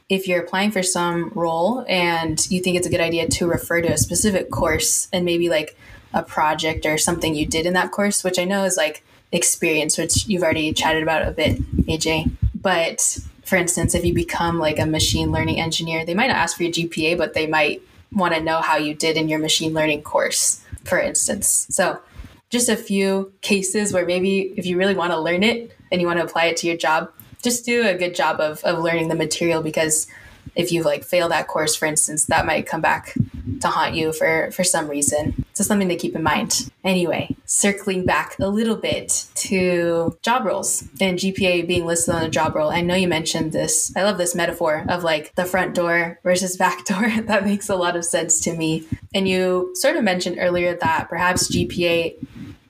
if 0.09 0.29
you're 0.29 0.43
applying 0.43 0.71
for 0.71 0.83
some 0.83 1.31
role 1.35 1.85
and 1.89 2.39
you 2.51 2.61
think 2.61 2.77
it's 2.77 2.87
a 2.87 2.91
good 2.91 3.01
idea 3.01 3.27
to 3.29 3.47
refer 3.47 3.81
to 3.81 3.93
a 3.93 3.99
specific 3.99 4.51
course 4.51 5.09
and 5.13 5.25
maybe 5.25 5.49
like 5.49 5.77
a 6.15 6.23
project 6.23 6.87
or 6.87 6.97
something 6.97 7.35
you 7.35 7.45
did 7.45 7.67
in 7.67 7.75
that 7.75 7.91
course, 7.91 8.25
which 8.25 8.39
I 8.39 8.45
know 8.45 8.65
is 8.65 8.77
like 8.77 9.05
experience, 9.33 9.99
which 9.99 10.27
you've 10.27 10.43
already 10.43 10.73
chatted 10.73 11.03
about 11.03 11.27
a 11.27 11.33
bit, 11.33 11.61
AJ. 11.87 12.31
But 12.55 13.19
for 13.45 13.57
instance, 13.57 13.95
if 13.95 14.05
you 14.05 14.15
become 14.15 14.59
like 14.59 14.79
a 14.79 14.87
machine 14.87 15.33
learning 15.33 15.61
engineer, 15.61 16.07
they 16.07 16.15
might 16.15 16.29
not 16.29 16.37
ask 16.37 16.57
for 16.57 16.63
your 16.63 16.73
GPA, 16.73 17.19
but 17.19 17.35
they 17.35 17.47
might 17.47 17.83
want 18.13 18.33
to 18.35 18.41
know 18.41 18.61
how 18.61 18.77
you 18.77 18.95
did 18.95 19.17
in 19.17 19.29
your 19.29 19.41
machine 19.41 19.75
learning 19.75 20.03
course, 20.03 20.63
for 20.85 20.99
instance. 20.99 21.67
So 21.69 22.01
just 22.49 22.69
a 22.69 22.77
few 22.77 23.33
cases 23.41 23.93
where 23.93 24.07
maybe 24.07 24.55
if 24.57 24.65
you 24.65 24.79
really 24.79 24.95
want 24.95 25.13
to 25.13 25.21
learn 25.21 25.43
it 25.43 25.77
and 25.91 26.01
you 26.01 26.07
want 26.07 26.21
to 26.21 26.25
apply 26.25 26.47
it 26.47 26.57
to 26.59 26.69
your 26.69 26.77
job, 26.77 27.11
just 27.43 27.67
do 27.67 27.87
a 27.87 27.95
good 27.95 28.15
job 28.15 28.41
of, 28.41 28.63
of 28.65 28.79
learning 28.79 29.09
the 29.09 29.15
material 29.15 29.63
because 29.63 30.07
if 30.55 30.73
you 30.73 30.83
like 30.83 31.05
fail 31.05 31.29
that 31.29 31.49
course, 31.49 31.75
for 31.75 31.87
instance, 31.87 32.27
that 32.27 32.47
might 32.47 32.67
come 32.67 32.81
back 32.81 33.15
to 33.61 33.69
haunt 33.69 33.95
you 33.95 34.13
for, 34.13 34.51
for 34.53 34.65
some 34.65 34.89
reason. 34.89 35.45
So 35.55 35.65
something 35.65 35.89
to 35.89 35.97
keep 35.97 36.15
in 36.15 36.23
mind. 36.23 36.71
Anyway, 36.83 37.35
circling 37.45 38.05
back 38.05 38.37
a 38.39 38.49
little 38.49 38.77
bit 38.77 39.27
to 39.37 40.19
job 40.23 40.45
roles 40.45 40.83
and 41.01 41.19
GPA 41.19 41.67
being 41.67 41.87
listed 41.87 42.15
on 42.15 42.25
a 42.25 42.29
job 42.29 42.55
role. 42.55 42.71
I 42.71 42.81
know 42.81 42.95
you 42.95 43.09
mentioned 43.09 43.53
this. 43.53 43.93
I 43.97 44.03
love 44.03 44.19
this 44.19 44.35
metaphor 44.35 44.85
of 44.89 45.05
like 45.05 45.35
the 45.35 45.45
front 45.45 45.75
door 45.75 46.19
versus 46.25 46.57
back 46.57 46.85
door. 46.85 47.11
that 47.23 47.45
makes 47.45 47.69
a 47.69 47.77
lot 47.77 47.97
of 47.97 48.05
sense 48.05 48.41
to 48.41 48.55
me. 48.55 48.85
And 49.15 49.29
you 49.29 49.71
sort 49.75 49.97
of 49.97 50.05
mentioned 50.05 50.37
earlier 50.39 50.77
that 50.77 51.09
perhaps 51.09 51.51
GPA 51.51 52.17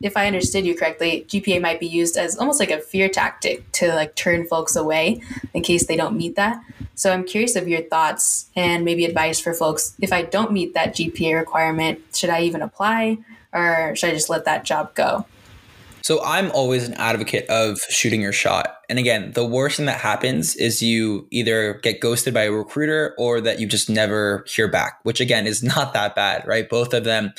if 0.00 0.16
I 0.16 0.26
understood 0.26 0.66
you 0.66 0.76
correctly, 0.76 1.24
GPA 1.28 1.60
might 1.60 1.80
be 1.80 1.86
used 1.86 2.16
as 2.16 2.36
almost 2.36 2.60
like 2.60 2.70
a 2.70 2.80
fear 2.80 3.08
tactic 3.08 3.70
to 3.72 3.88
like 3.94 4.14
turn 4.14 4.46
folks 4.46 4.76
away 4.76 5.22
in 5.52 5.62
case 5.62 5.86
they 5.86 5.96
don't 5.96 6.16
meet 6.16 6.36
that. 6.36 6.62
So 6.94 7.12
I'm 7.12 7.24
curious 7.24 7.56
of 7.56 7.68
your 7.68 7.82
thoughts 7.82 8.50
and 8.54 8.84
maybe 8.84 9.04
advice 9.04 9.40
for 9.40 9.52
folks. 9.52 9.94
If 10.00 10.12
I 10.12 10.22
don't 10.22 10.52
meet 10.52 10.74
that 10.74 10.94
GPA 10.94 11.36
requirement, 11.36 12.00
should 12.14 12.30
I 12.30 12.42
even 12.42 12.62
apply 12.62 13.18
or 13.52 13.94
should 13.96 14.10
I 14.10 14.12
just 14.12 14.30
let 14.30 14.44
that 14.44 14.64
job 14.64 14.94
go? 14.94 15.26
So 16.04 16.23
I'm 16.23 16.50
always 16.50 16.87
an 16.87 16.92
advocate 16.94 17.49
of 17.49 17.80
shooting 17.88 18.20
your 18.20 18.34
shot. 18.34 18.76
And 18.90 18.99
again, 18.99 19.32
the 19.32 19.46
worst 19.46 19.78
thing 19.78 19.87
that 19.87 20.02
happens 20.02 20.54
is 20.54 20.82
you 20.82 21.26
either 21.30 21.80
get 21.82 22.02
ghosted 22.02 22.34
by 22.34 22.42
a 22.42 22.52
recruiter 22.52 23.14
or 23.16 23.40
that 23.40 23.58
you 23.58 23.66
just 23.66 23.88
never 23.88 24.44
hear 24.46 24.68
back, 24.68 25.00
which 25.04 25.18
again 25.23 25.46
is 25.46 25.62
not 25.62 25.94
that 25.94 26.14
bad, 26.14 26.46
right? 26.46 26.68
Both 26.68 26.92
of 26.92 27.04
them, 27.04 27.32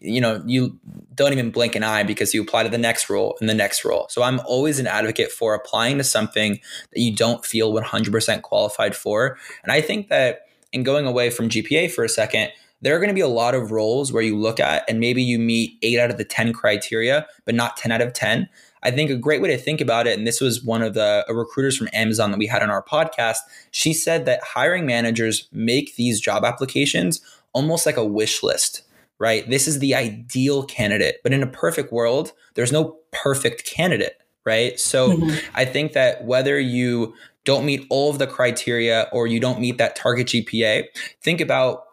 you 0.00 0.20
know, 0.20 0.42
you 0.44 0.76
don't 1.14 1.32
even 1.32 1.52
blink 1.52 1.76
an 1.76 1.84
eye 1.84 2.02
because 2.02 2.34
you 2.34 2.42
apply 2.42 2.64
to 2.64 2.68
the 2.68 2.78
next 2.78 3.08
role 3.08 3.36
and 3.38 3.48
the 3.48 3.54
next 3.54 3.84
role. 3.84 4.08
So 4.10 4.24
I'm 4.24 4.40
always 4.40 4.80
an 4.80 4.88
advocate 4.88 5.30
for 5.30 5.54
applying 5.54 5.98
to 5.98 6.04
something 6.04 6.58
that 6.92 7.00
you 7.00 7.14
don't 7.14 7.46
feel 7.46 7.72
100% 7.72 8.42
qualified 8.42 8.96
for. 8.96 9.38
And 9.62 9.70
I 9.70 9.80
think 9.80 10.08
that 10.08 10.48
in 10.72 10.82
going 10.82 11.06
away 11.06 11.30
from 11.30 11.48
GPA 11.48 11.92
for 11.92 12.02
a 12.02 12.08
second, 12.08 12.50
there 12.82 12.96
are 12.96 12.98
going 12.98 13.08
to 13.08 13.14
be 13.14 13.20
a 13.20 13.28
lot 13.28 13.54
of 13.54 13.70
roles 13.70 14.12
where 14.12 14.22
you 14.22 14.36
look 14.36 14.58
at 14.58 14.84
and 14.88 15.00
maybe 15.00 15.22
you 15.22 15.38
meet 15.38 15.78
eight 15.82 15.98
out 15.98 16.10
of 16.10 16.16
the 16.16 16.24
10 16.24 16.52
criteria, 16.52 17.26
but 17.44 17.54
not 17.54 17.76
10 17.76 17.92
out 17.92 18.00
of 18.00 18.12
10. 18.12 18.48
I 18.82 18.90
think 18.90 19.10
a 19.10 19.16
great 19.16 19.42
way 19.42 19.48
to 19.48 19.58
think 19.58 19.80
about 19.80 20.06
it, 20.06 20.16
and 20.16 20.26
this 20.26 20.40
was 20.40 20.64
one 20.64 20.80
of 20.80 20.94
the 20.94 21.24
recruiters 21.28 21.76
from 21.76 21.90
Amazon 21.92 22.30
that 22.30 22.38
we 22.38 22.46
had 22.46 22.62
on 22.62 22.70
our 22.70 22.82
podcast. 22.82 23.38
She 23.70 23.92
said 23.92 24.24
that 24.24 24.40
hiring 24.42 24.86
managers 24.86 25.48
make 25.52 25.96
these 25.96 26.18
job 26.20 26.44
applications 26.44 27.20
almost 27.52 27.84
like 27.84 27.98
a 27.98 28.04
wish 28.04 28.42
list, 28.42 28.82
right? 29.18 29.48
This 29.48 29.68
is 29.68 29.80
the 29.80 29.94
ideal 29.94 30.64
candidate, 30.64 31.16
but 31.22 31.32
in 31.32 31.42
a 31.42 31.46
perfect 31.46 31.92
world, 31.92 32.32
there's 32.54 32.72
no 32.72 32.96
perfect 33.10 33.66
candidate, 33.66 34.16
right? 34.46 34.80
So 34.80 35.10
mm-hmm. 35.10 35.36
I 35.54 35.66
think 35.66 35.92
that 35.92 36.24
whether 36.24 36.58
you 36.58 37.14
don't 37.44 37.66
meet 37.66 37.86
all 37.90 38.10
of 38.10 38.18
the 38.18 38.26
criteria 38.26 39.08
or 39.12 39.26
you 39.26 39.40
don't 39.40 39.60
meet 39.60 39.78
that 39.78 39.96
target 39.96 40.28
GPA, 40.28 40.84
think 41.22 41.40
about 41.40 41.84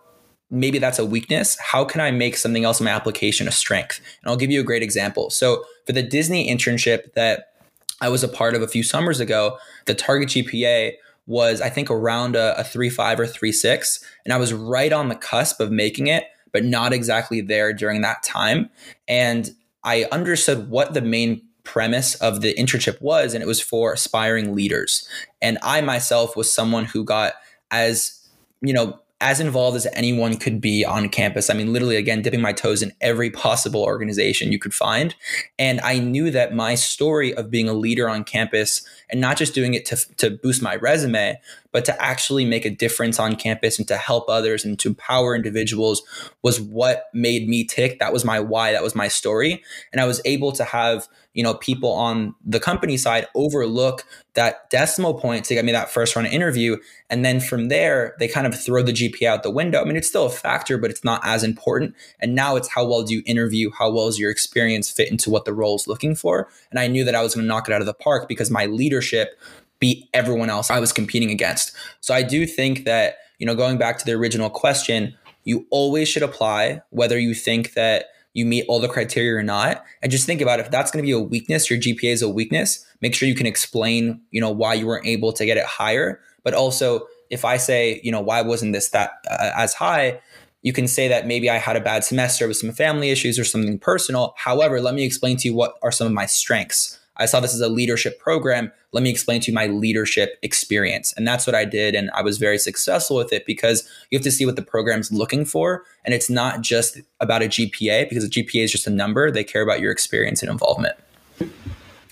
maybe 0.50 0.80
that's 0.80 1.00
a 1.00 1.06
weakness. 1.06 1.58
How 1.60 1.84
can 1.84 2.01
I 2.01 2.12
make 2.12 2.38
something 2.38 2.63
else 2.63 2.80
in 2.80 2.86
my 2.86 2.92
application 2.92 3.48
a 3.48 3.51
strength? 3.51 4.00
And 4.22 4.30
I'll 4.30 4.38
give 4.38 4.51
you 4.51 4.62
a 4.62 4.63
great 4.63 4.84
example. 4.84 5.30
So 5.30 5.66
for 5.86 5.94
the 5.94 6.04
Disney 6.04 6.50
internship 6.50 7.13
that 7.13 7.54
I 8.01 8.10
was 8.10 8.24
a 8.24 8.27
part 8.27 8.56
of 8.56 8.62
a 8.62 8.68
few 8.68 8.84
summers 8.84 9.20
ago, 9.20 9.58
the 9.86 9.94
target 9.94 10.30
GPA 10.30 10.94
was 11.25 11.62
I 11.62 11.70
think 11.70 11.92
around 11.92 12.36
a, 12.36 12.58
a 12.58 12.63
three 12.63 12.89
five 12.89 13.20
or 13.20 13.27
three 13.27 13.51
six, 13.51 14.04
and 14.24 14.34
I 14.34 14.38
was 14.38 14.54
right 14.54 14.94
on 14.94 15.10
the 15.10 15.16
cusp 15.16 15.60
of 15.60 15.72
making 15.72 16.08
it, 16.08 16.24
but 16.54 16.63
not 16.63 16.94
exactly 16.94 17.42
there 17.42 17.74
during 17.74 18.01
that 18.01 18.24
time. 18.24 18.70
And 19.08 19.51
I 19.84 20.06
understood 20.12 20.70
what 20.70 20.94
the 20.94 21.01
main 21.01 21.42
premise 21.63 22.16
of 22.16 22.39
the 22.39 22.54
internship 22.56 23.01
was, 23.01 23.34
and 23.34 23.44
it 23.44 23.48
was 23.48 23.62
for 23.62 23.92
aspiring 23.92 24.56
leaders. 24.56 25.08
And 25.42 25.58
I 25.62 25.82
myself 25.82 26.38
was 26.38 26.51
someone 26.51 26.86
who 26.86 27.04
got 27.04 27.34
as 27.72 28.25
you 28.62 28.74
know 28.74 29.00
as 29.20 29.40
involved 29.40 29.76
as 29.76 29.88
anyone 29.94 30.38
could 30.38 30.62
be 30.62 30.86
on 30.86 31.10
campus. 31.10 31.50
I 31.50 31.56
mean, 31.56 31.74
literally, 31.74 31.96
again, 31.96 32.22
dipping 32.22 32.42
my 32.42 32.54
toes 32.54 32.84
in 32.84 32.94
every 33.02 33.32
possible 33.32 33.82
organization 33.82 34.52
you 34.52 34.60
could 34.60 34.76
find. 34.76 35.16
And 35.58 35.82
I 35.82 35.98
knew 35.98 36.30
that 36.30 36.54
my 36.54 36.76
story 36.76 37.34
of 37.34 37.50
being 37.50 37.68
a 37.68 37.74
leader 37.74 38.08
on 38.08 38.24
campus 38.24 38.88
and 39.10 39.20
not 39.20 39.38
just 39.38 39.56
doing 39.56 39.74
it 39.74 39.86
to, 39.88 40.16
to 40.18 40.30
boost 40.30 40.62
my 40.62 40.76
resume, 40.76 41.42
but 41.72 41.84
to 41.86 42.00
actually 42.02 42.46
make 42.46 42.66
a 42.66 42.70
difference 42.70 43.20
on 43.20 43.36
campus 43.36 43.80
and 43.80 43.88
to 43.88 43.98
help 43.98 44.30
others 44.30 44.64
and 44.64 44.78
to 44.80 44.90
empower 44.90 45.36
individuals 45.36 46.04
was 46.44 46.62
what 46.62 47.06
made 47.12 47.50
me 47.50 47.64
tick. 47.64 47.98
That 48.00 48.14
was 48.14 48.24
my 48.24 48.40
why. 48.40 48.72
That 48.72 48.84
was 48.84 48.96
my 48.96 49.08
story. 49.08 49.64
And 49.92 50.00
I 50.00 50.06
was 50.06 50.22
able 50.26 50.52
to 50.52 50.64
have, 50.64 51.08
you 51.38 51.44
know, 51.44 51.53
people 51.53 51.91
on 51.91 52.34
the 52.44 52.60
company 52.60 52.98
side 52.98 53.27
overlook 53.36 54.03
that 54.34 54.67
decimal 54.72 55.13
point 55.13 55.46
to 55.46 55.53
get 55.53 55.63
me 55.63 55.72
that 55.72 55.88
first 55.88 56.15
round 56.15 56.27
interview. 56.27 56.77
And 57.12 57.24
then 57.24 57.39
from 57.39 57.67
there, 57.67 58.15
they 58.17 58.27
kind 58.27 58.48
of 58.48 58.60
throw 58.60 58.82
the 58.82 58.91
GPA 58.91 59.27
out 59.27 59.44
the 59.44 59.51
window. 59.51 59.79
I 59.79 59.84
mean, 59.84 59.96
it's 59.96 60.08
still 60.08 60.25
a 60.25 60.32
factor, 60.32 60.79
but 60.79 60.89
it's 60.89 61.03
not 61.03 61.22
as 61.24 61.44
important. 61.44 61.94
And 62.20 62.34
now 62.34 62.56
it's 62.56 62.67
how 62.67 62.88
well 62.88 63.03
do 63.03 63.13
you 63.13 63.22
interview? 63.27 63.70
How 63.70 63.91
well 63.91 64.08
does 64.08 64.17
your 64.17 64.32
experience 64.32 64.89
fit 64.89 65.12
into 65.12 65.29
what 65.29 65.46
the 65.46 65.53
role 65.53 65.75
is 65.75 65.88
looking 65.88 66.15
for? 66.15 66.50
And 66.72 66.79
I 66.79 66.88
knew 66.88 67.03
that 67.03 67.13
I 67.13 67.22
was 67.22 67.36
going 67.36 67.44
to 67.44 67.48
knock 67.48 67.70
it 67.70 67.74
out 67.74 67.82
of 67.82 67.88
the 67.88 67.94
park 67.94 68.27
because 68.27 68.50
my 68.50 68.65
leadership 68.65 69.39
beat 69.77 70.10
everyone 70.15 70.50
else 70.50 70.72
I 70.72 70.79
was 70.79 70.91
competing 70.91 71.29
against. 71.29 71.72
So 72.01 72.15
I 72.15 72.24
do 72.24 72.48
think 72.48 72.86
that, 72.86 73.17
you 73.38 73.46
know, 73.46 73.53
going 73.53 73.77
back 73.77 74.00
to 74.00 74.06
the 74.06 74.13
original 74.13 74.50
question, 74.50 75.15
you 75.44 75.67
always 75.70 76.10
should 76.10 76.24
apply, 76.24 76.82
whether 76.89 77.20
you 77.20 77.36
think 77.36 77.74
that 77.75 78.06
you 78.38 78.46
meet 78.46 78.63
all 78.67 78.79
the 78.79 78.88
criteria 78.88 79.36
or 79.36 79.41
not. 79.41 79.84
And 80.03 80.12
just 80.12 80.27
think 80.27 80.41
about 80.41 80.60
if 80.60 80.70
that's 80.70 80.91
going 80.91 81.03
to 81.03 81.08
be 81.08 81.12
a 81.12 81.20
weakness, 81.20 81.72
your 81.72 81.79
GPA 81.79 82.12
is 82.12 82.22
a 82.22 82.29
weakness, 82.29 82.86
make 83.01 83.15
sure 83.15 83.27
you 83.27 83.34
can 83.34 83.48
explain, 83.48 84.22
you 84.29 84.39
know, 84.39 84.51
why 84.51 84.75
you 84.75 84.86
weren't 84.86 85.08
able 85.08 85.34
to 85.34 85.44
get 85.44 85.58
it 85.58 85.65
higher. 85.65 86.22
But 86.44 86.53
also, 86.53 87.08
if 87.32 87.44
I 87.44 87.58
say, 87.58 88.00
you 88.03 88.12
know, 88.12 88.22
why 88.22 88.44
wasn't 88.44 88.74
this 88.74 88.89
that 88.89 89.13
uh, 89.27 89.53
as 89.58 89.74
high? 89.74 90.22
You 90.62 90.72
can 90.72 90.88
say 90.88 91.08
that 91.08 91.25
maybe 91.25 91.50
I 91.50 91.58
had 91.58 91.77
a 91.77 91.82
bad 91.82 92.03
semester 92.03 92.48
with 92.48 92.58
some 92.58 92.72
family 92.72 93.10
issues 93.10 93.39
or 93.39 93.44
something 93.44 93.79
personal. 93.79 94.36
However, 94.38 94.79
let 94.82 94.94
me 94.94 95.03
explain 95.03 95.38
to 95.38 95.48
you 95.48 95.56
what 95.56 95.74
are 95.82 95.91
some 95.91 96.06
of 96.06 96.13
my 96.13 96.27
strengths. 96.27 97.00
I 97.18 97.26
saw 97.26 97.40
this 97.40 97.54
as 97.54 97.62
a 97.62 97.70
leadership 97.70 98.20
program. 98.20 98.72
Let 98.92 99.04
me 99.04 99.10
explain 99.10 99.42
to 99.42 99.52
you 99.52 99.56
my 99.56 99.68
leadership 99.68 100.38
experience. 100.42 101.14
And 101.14 101.28
that's 101.28 101.46
what 101.46 101.56
I 101.56 101.66
did. 101.66 101.96
And 101.96 102.10
I 102.12 102.22
was 102.22 102.38
very 102.38 102.58
successful 102.58 103.18
with 103.18 103.34
it 103.34 103.46
because 103.46 103.88
you 104.10 104.18
have 104.18 104.24
to 104.24 104.32
see 104.32 104.46
what 104.46 104.56
the 104.56 104.62
program's 104.62 105.12
looking 105.12 105.46
for. 105.46 105.84
And 106.06 106.14
it's 106.14 106.30
not 106.30 106.62
just 106.62 107.00
about 107.20 107.44
a 107.44 107.48
GPA 107.48 108.10
because 108.10 108.24
a 108.24 108.30
GPA 108.30 108.64
is 108.64 108.72
just 108.72 108.88
a 108.88 108.92
number. 108.92 109.32
They 109.32 109.44
care 109.44 109.62
about 109.62 109.80
your 109.80 109.92
experience 109.92 110.42
and 110.42 110.52
involvement. 110.52 110.96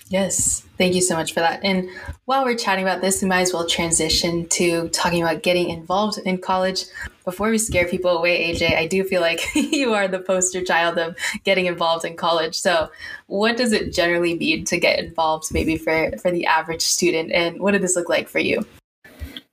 Yes, 0.08 0.64
thank 0.78 0.94
you 0.94 1.02
so 1.02 1.16
much 1.16 1.32
for 1.32 1.40
that. 1.40 1.64
And 1.64 1.90
while 2.26 2.44
we're 2.44 2.56
chatting 2.56 2.84
about 2.84 3.00
this, 3.00 3.22
we 3.22 3.28
might 3.28 3.40
as 3.40 3.52
well 3.52 3.66
transition 3.66 4.48
to 4.50 4.88
talking 4.90 5.20
about 5.20 5.42
getting 5.42 5.70
involved 5.70 6.18
in 6.18 6.38
college. 6.38 6.84
Before 7.24 7.50
we 7.50 7.58
scare 7.58 7.88
people 7.88 8.12
away, 8.12 8.54
AJ, 8.54 8.76
I 8.76 8.86
do 8.86 9.02
feel 9.02 9.20
like 9.20 9.40
you 9.54 9.94
are 9.94 10.06
the 10.06 10.20
poster 10.20 10.62
child 10.62 10.96
of 10.98 11.16
getting 11.42 11.66
involved 11.66 12.04
in 12.04 12.16
college. 12.16 12.54
So, 12.54 12.88
what 13.26 13.56
does 13.56 13.72
it 13.72 13.92
generally 13.92 14.38
mean 14.38 14.64
to 14.66 14.78
get 14.78 15.00
involved, 15.00 15.52
maybe 15.52 15.76
for, 15.76 16.12
for 16.18 16.30
the 16.30 16.46
average 16.46 16.82
student? 16.82 17.32
And 17.32 17.60
what 17.60 17.72
did 17.72 17.82
this 17.82 17.96
look 17.96 18.08
like 18.08 18.28
for 18.28 18.38
you? 18.38 18.64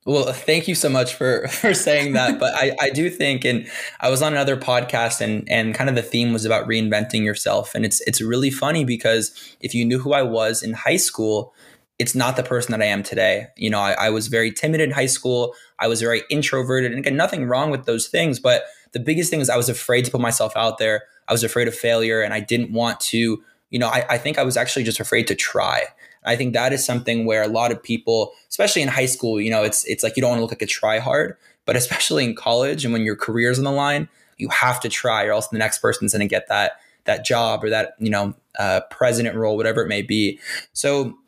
Well, 0.06 0.34
thank 0.34 0.68
you 0.68 0.74
so 0.74 0.90
much 0.90 1.14
for 1.14 1.48
for 1.48 1.72
saying 1.72 2.12
that. 2.12 2.38
but 2.38 2.54
I, 2.54 2.76
I 2.80 2.90
do 2.90 3.08
think, 3.08 3.44
and 3.44 3.66
I 4.00 4.10
was 4.10 4.22
on 4.22 4.32
another 4.32 4.56
podcast, 4.56 5.20
and 5.20 5.48
and 5.50 5.74
kind 5.74 5.88
of 5.88 5.96
the 5.96 6.02
theme 6.02 6.32
was 6.32 6.44
about 6.44 6.68
reinventing 6.68 7.24
yourself, 7.24 7.74
and 7.74 7.84
it's 7.84 8.00
it's 8.02 8.20
really 8.20 8.50
funny 8.50 8.84
because 8.84 9.56
if 9.60 9.74
you 9.74 9.84
knew 9.84 9.98
who 9.98 10.12
I 10.12 10.22
was 10.22 10.62
in 10.62 10.74
high 10.74 10.98
school, 10.98 11.54
it's 11.98 12.14
not 12.14 12.36
the 12.36 12.42
person 12.42 12.72
that 12.72 12.82
I 12.82 12.86
am 12.86 13.02
today. 13.02 13.46
You 13.56 13.70
know, 13.70 13.80
I, 13.80 13.92
I 13.92 14.10
was 14.10 14.28
very 14.28 14.52
timid 14.52 14.80
in 14.80 14.90
high 14.90 15.06
school. 15.06 15.54
I 15.78 15.88
was 15.88 16.02
very 16.02 16.22
introverted, 16.28 16.90
and 16.92 17.00
again, 17.00 17.16
nothing 17.16 17.46
wrong 17.46 17.70
with 17.70 17.86
those 17.86 18.08
things. 18.08 18.38
But 18.38 18.64
the 18.92 19.00
biggest 19.00 19.30
thing 19.30 19.40
is 19.40 19.48
I 19.48 19.56
was 19.56 19.70
afraid 19.70 20.04
to 20.04 20.10
put 20.10 20.20
myself 20.20 20.52
out 20.54 20.78
there. 20.78 21.04
I 21.28 21.32
was 21.32 21.42
afraid 21.42 21.66
of 21.66 21.74
failure, 21.74 22.20
and 22.20 22.34
I 22.34 22.40
didn't 22.40 22.72
want 22.72 23.00
to. 23.00 23.42
You 23.70 23.78
know, 23.80 23.88
I, 23.88 24.04
I 24.10 24.18
think 24.18 24.38
I 24.38 24.44
was 24.44 24.56
actually 24.56 24.84
just 24.84 25.00
afraid 25.00 25.26
to 25.28 25.34
try. 25.34 25.84
I 26.24 26.36
think 26.36 26.54
that 26.54 26.72
is 26.72 26.84
something 26.84 27.26
where 27.26 27.42
a 27.42 27.48
lot 27.48 27.72
of 27.72 27.82
people, 27.82 28.32
especially 28.48 28.82
in 28.82 28.88
high 28.88 29.06
school, 29.06 29.40
you 29.40 29.50
know, 29.50 29.62
it's 29.62 29.84
it's 29.84 30.02
like 30.02 30.16
you 30.16 30.20
don't 30.20 30.30
want 30.30 30.38
to 30.38 30.42
look 30.42 30.52
like 30.52 30.62
a 30.62 30.66
try 30.66 30.98
hard, 30.98 31.36
but 31.66 31.76
especially 31.76 32.24
in 32.24 32.34
college 32.34 32.84
and 32.84 32.92
when 32.92 33.02
your 33.02 33.16
career's 33.16 33.58
on 33.58 33.64
the 33.64 33.72
line, 33.72 34.08
you 34.38 34.48
have 34.48 34.80
to 34.80 34.88
try, 34.88 35.24
or 35.24 35.32
else 35.32 35.48
the 35.48 35.58
next 35.58 35.78
person's 35.78 36.12
going 36.12 36.20
to 36.20 36.26
get 36.26 36.48
that 36.48 36.80
that 37.04 37.24
job 37.24 37.62
or 37.62 37.70
that 37.70 37.94
you 37.98 38.10
know 38.10 38.34
uh, 38.58 38.80
president 38.90 39.36
role, 39.36 39.56
whatever 39.56 39.82
it 39.82 39.88
may 39.88 40.02
be. 40.02 40.38
So 40.72 41.18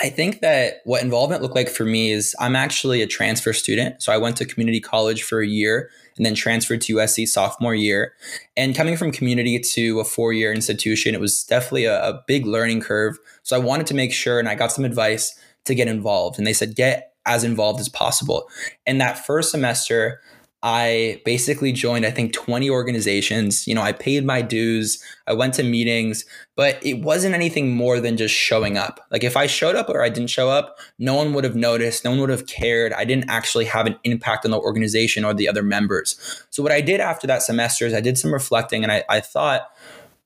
I 0.00 0.08
think 0.08 0.40
that 0.40 0.80
what 0.84 1.02
involvement 1.02 1.42
looked 1.42 1.54
like 1.54 1.68
for 1.68 1.84
me 1.84 2.10
is 2.10 2.34
I'm 2.40 2.56
actually 2.56 3.02
a 3.02 3.06
transfer 3.06 3.52
student. 3.52 4.02
So 4.02 4.12
I 4.12 4.16
went 4.16 4.36
to 4.38 4.46
community 4.46 4.80
college 4.80 5.22
for 5.22 5.40
a 5.40 5.46
year 5.46 5.90
and 6.20 6.26
then 6.26 6.34
transferred 6.34 6.82
to 6.82 6.96
USC 6.96 7.26
sophomore 7.26 7.74
year. 7.74 8.12
And 8.54 8.76
coming 8.76 8.94
from 8.98 9.10
community 9.10 9.58
to 9.58 10.00
a 10.00 10.04
four 10.04 10.34
year 10.34 10.52
institution, 10.52 11.14
it 11.14 11.20
was 11.20 11.44
definitely 11.44 11.86
a, 11.86 11.98
a 12.10 12.22
big 12.26 12.44
learning 12.44 12.82
curve. 12.82 13.18
So 13.42 13.56
I 13.56 13.58
wanted 13.58 13.86
to 13.86 13.94
make 13.94 14.12
sure, 14.12 14.38
and 14.38 14.46
I 14.46 14.54
got 14.54 14.70
some 14.70 14.84
advice 14.84 15.34
to 15.64 15.74
get 15.74 15.88
involved. 15.88 16.36
And 16.36 16.46
they 16.46 16.52
said, 16.52 16.76
get 16.76 17.14
as 17.24 17.42
involved 17.42 17.80
as 17.80 17.88
possible. 17.88 18.50
And 18.86 19.00
that 19.00 19.24
first 19.24 19.50
semester, 19.50 20.20
I 20.62 21.22
basically 21.24 21.72
joined, 21.72 22.04
I 22.04 22.10
think, 22.10 22.34
20 22.34 22.68
organizations. 22.68 23.66
You 23.66 23.74
know, 23.74 23.80
I 23.80 23.92
paid 23.92 24.26
my 24.26 24.42
dues, 24.42 25.02
I 25.26 25.32
went 25.32 25.54
to 25.54 25.62
meetings, 25.62 26.26
but 26.54 26.84
it 26.84 27.00
wasn't 27.00 27.34
anything 27.34 27.74
more 27.74 27.98
than 27.98 28.18
just 28.18 28.34
showing 28.34 28.76
up. 28.76 29.00
Like, 29.10 29.24
if 29.24 29.38
I 29.38 29.46
showed 29.46 29.74
up 29.74 29.88
or 29.88 30.02
I 30.02 30.10
didn't 30.10 30.28
show 30.28 30.50
up, 30.50 30.78
no 30.98 31.14
one 31.14 31.32
would 31.32 31.44
have 31.44 31.56
noticed, 31.56 32.04
no 32.04 32.10
one 32.10 32.20
would 32.20 32.30
have 32.30 32.46
cared. 32.46 32.92
I 32.92 33.04
didn't 33.04 33.30
actually 33.30 33.64
have 33.66 33.86
an 33.86 33.96
impact 34.04 34.44
on 34.44 34.50
the 34.50 34.60
organization 34.60 35.24
or 35.24 35.32
the 35.32 35.48
other 35.48 35.62
members. 35.62 36.44
So, 36.50 36.62
what 36.62 36.72
I 36.72 36.82
did 36.82 37.00
after 37.00 37.26
that 37.26 37.42
semester 37.42 37.86
is 37.86 37.94
I 37.94 38.02
did 38.02 38.18
some 38.18 38.32
reflecting 38.32 38.82
and 38.82 38.92
I, 38.92 39.04
I 39.08 39.20
thought 39.20 39.70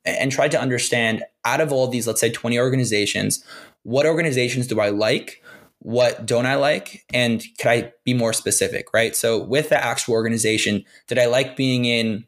and 0.04 0.30
tried 0.30 0.50
to 0.50 0.60
understand 0.60 1.24
out 1.44 1.60
of 1.60 1.72
all 1.72 1.86
these, 1.88 2.06
let's 2.06 2.20
say, 2.20 2.30
20 2.30 2.58
organizations, 2.58 3.44
what 3.84 4.06
organizations 4.06 4.66
do 4.66 4.80
I 4.80 4.88
like? 4.88 5.42
What 5.84 6.24
don't 6.24 6.46
I 6.46 6.54
like? 6.54 7.04
And 7.12 7.44
could 7.58 7.68
I 7.68 7.92
be 8.04 8.14
more 8.14 8.32
specific, 8.32 8.88
right? 8.94 9.14
So 9.14 9.38
with 9.38 9.68
the 9.68 9.82
actual 9.82 10.14
organization, 10.14 10.82
did 11.08 11.18
I 11.18 11.26
like 11.26 11.56
being 11.56 11.84
in 11.84 12.24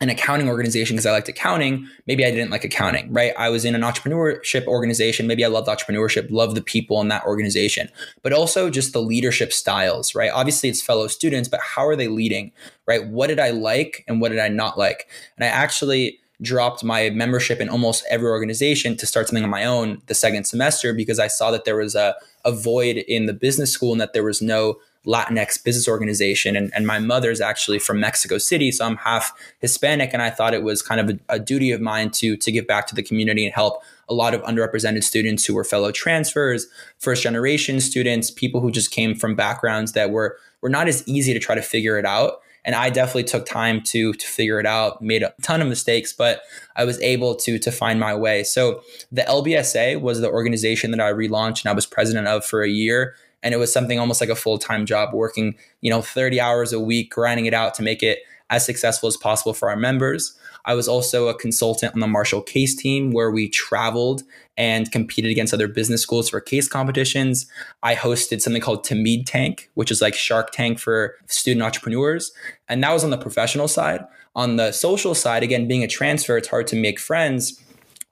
an 0.00 0.10
accounting 0.10 0.48
organization 0.48 0.94
because 0.94 1.06
I 1.06 1.12
liked 1.12 1.28
accounting. 1.28 1.88
Maybe 2.06 2.24
I 2.26 2.30
didn't 2.30 2.50
like 2.50 2.64
accounting, 2.64 3.10
right? 3.10 3.32
I 3.38 3.48
was 3.48 3.64
in 3.64 3.74
an 3.74 3.80
entrepreneurship 3.80 4.66
organization. 4.66 5.26
Maybe 5.26 5.42
I 5.42 5.48
loved 5.48 5.68
entrepreneurship, 5.68 6.30
loved 6.30 6.54
the 6.54 6.62
people 6.62 7.00
in 7.00 7.08
that 7.08 7.24
organization, 7.24 7.88
but 8.22 8.34
also 8.34 8.68
just 8.68 8.92
the 8.92 9.00
leadership 9.00 9.54
styles, 9.54 10.14
right? 10.14 10.30
Obviously, 10.34 10.68
it's 10.68 10.82
fellow 10.82 11.06
students, 11.06 11.48
but 11.48 11.60
how 11.60 11.86
are 11.86 11.96
they 11.96 12.08
leading, 12.08 12.52
right? 12.86 13.06
What 13.06 13.28
did 13.28 13.40
I 13.40 13.50
like 13.50 14.04
and 14.06 14.20
what 14.20 14.32
did 14.32 14.38
I 14.38 14.48
not 14.48 14.76
like? 14.76 15.08
And 15.38 15.44
I 15.44 15.48
actually 15.48 16.20
dropped 16.42 16.84
my 16.84 17.10
membership 17.10 17.60
in 17.60 17.68
almost 17.68 18.04
every 18.10 18.28
organization 18.28 18.96
to 18.96 19.06
start 19.06 19.28
something 19.28 19.44
on 19.44 19.50
my 19.50 19.64
own 19.64 20.02
the 20.06 20.14
second 20.14 20.44
semester 20.44 20.92
because 20.92 21.18
I 21.18 21.28
saw 21.28 21.50
that 21.50 21.64
there 21.64 21.76
was 21.76 21.94
a, 21.94 22.14
a 22.44 22.52
void 22.52 22.96
in 22.96 23.26
the 23.26 23.32
business 23.32 23.72
school 23.72 23.92
and 23.92 24.00
that 24.00 24.12
there 24.12 24.24
was 24.24 24.42
no 24.42 24.78
Latinx 25.06 25.62
business 25.62 25.88
organization. 25.88 26.56
And, 26.56 26.72
and 26.74 26.86
my 26.86 26.98
mother's 26.98 27.40
actually 27.40 27.78
from 27.78 28.00
Mexico 28.00 28.38
City, 28.38 28.72
so 28.72 28.84
I'm 28.84 28.96
half 28.96 29.32
Hispanic. 29.60 30.10
And 30.12 30.20
I 30.20 30.30
thought 30.30 30.52
it 30.52 30.62
was 30.62 30.82
kind 30.82 31.00
of 31.00 31.16
a, 31.16 31.34
a 31.36 31.38
duty 31.38 31.70
of 31.70 31.80
mine 31.80 32.10
to, 32.12 32.36
to 32.36 32.52
give 32.52 32.66
back 32.66 32.86
to 32.88 32.94
the 32.94 33.02
community 33.02 33.44
and 33.44 33.54
help 33.54 33.82
a 34.08 34.14
lot 34.14 34.34
of 34.34 34.42
underrepresented 34.42 35.04
students 35.04 35.44
who 35.44 35.54
were 35.54 35.64
fellow 35.64 35.90
transfers, 35.90 36.66
first 36.98 37.22
generation 37.22 37.80
students, 37.80 38.30
people 38.30 38.60
who 38.60 38.70
just 38.70 38.90
came 38.90 39.14
from 39.14 39.34
backgrounds 39.34 39.92
that 39.92 40.10
were, 40.10 40.38
were 40.60 40.68
not 40.68 40.88
as 40.88 41.06
easy 41.06 41.32
to 41.32 41.38
try 41.38 41.54
to 41.54 41.62
figure 41.62 41.98
it 41.98 42.04
out. 42.04 42.40
And 42.66 42.74
I 42.74 42.90
definitely 42.90 43.24
took 43.24 43.46
time 43.46 43.80
to 43.84 44.12
to 44.12 44.26
figure 44.26 44.60
it 44.60 44.66
out, 44.66 45.00
made 45.00 45.22
a 45.22 45.32
ton 45.40 45.62
of 45.62 45.68
mistakes, 45.68 46.12
but 46.12 46.42
I 46.76 46.84
was 46.84 47.00
able 47.00 47.34
to 47.36 47.58
to 47.58 47.72
find 47.72 47.98
my 47.98 48.14
way. 48.14 48.42
So 48.42 48.82
the 49.10 49.22
LBSA 49.22 50.00
was 50.02 50.20
the 50.20 50.30
organization 50.30 50.90
that 50.90 51.00
I 51.00 51.10
relaunched 51.12 51.64
and 51.64 51.70
I 51.70 51.74
was 51.74 51.86
president 51.86 52.26
of 52.26 52.44
for 52.44 52.62
a 52.62 52.68
year 52.68 53.14
and 53.42 53.54
it 53.54 53.58
was 53.58 53.72
something 53.72 54.00
almost 54.00 54.20
like 54.20 54.30
a 54.30 54.34
full-time 54.34 54.86
job 54.86 55.14
working 55.14 55.54
you 55.80 55.90
know 55.90 56.02
30 56.02 56.40
hours 56.40 56.72
a 56.72 56.80
week 56.80 57.10
grinding 57.10 57.46
it 57.46 57.54
out 57.54 57.74
to 57.74 57.82
make 57.82 58.02
it 58.02 58.18
as 58.50 58.66
successful 58.66 59.06
as 59.06 59.16
possible 59.16 59.54
for 59.54 59.70
our 59.70 59.76
members 59.76 60.36
i 60.66 60.74
was 60.74 60.88
also 60.88 61.28
a 61.28 61.38
consultant 61.38 61.94
on 61.94 62.00
the 62.00 62.06
marshall 62.06 62.42
case 62.42 62.74
team 62.74 63.10
where 63.12 63.30
we 63.30 63.48
traveled 63.48 64.22
and 64.58 64.90
competed 64.92 65.30
against 65.30 65.54
other 65.54 65.68
business 65.68 66.02
schools 66.02 66.28
for 66.28 66.40
case 66.40 66.68
competitions 66.68 67.46
i 67.82 67.94
hosted 67.94 68.40
something 68.40 68.62
called 68.62 68.84
Tamid 68.84 69.24
Tank 69.26 69.70
which 69.74 69.90
is 69.90 70.02
like 70.02 70.14
shark 70.14 70.50
tank 70.50 70.78
for 70.78 71.14
student 71.26 71.62
entrepreneurs 71.62 72.32
and 72.68 72.82
that 72.82 72.92
was 72.92 73.04
on 73.04 73.10
the 73.10 73.18
professional 73.18 73.68
side 73.68 74.04
on 74.34 74.56
the 74.56 74.72
social 74.72 75.14
side 75.14 75.42
again 75.42 75.66
being 75.66 75.82
a 75.82 75.88
transfer 75.88 76.36
it's 76.36 76.48
hard 76.48 76.66
to 76.66 76.76
make 76.76 76.98
friends 76.98 77.62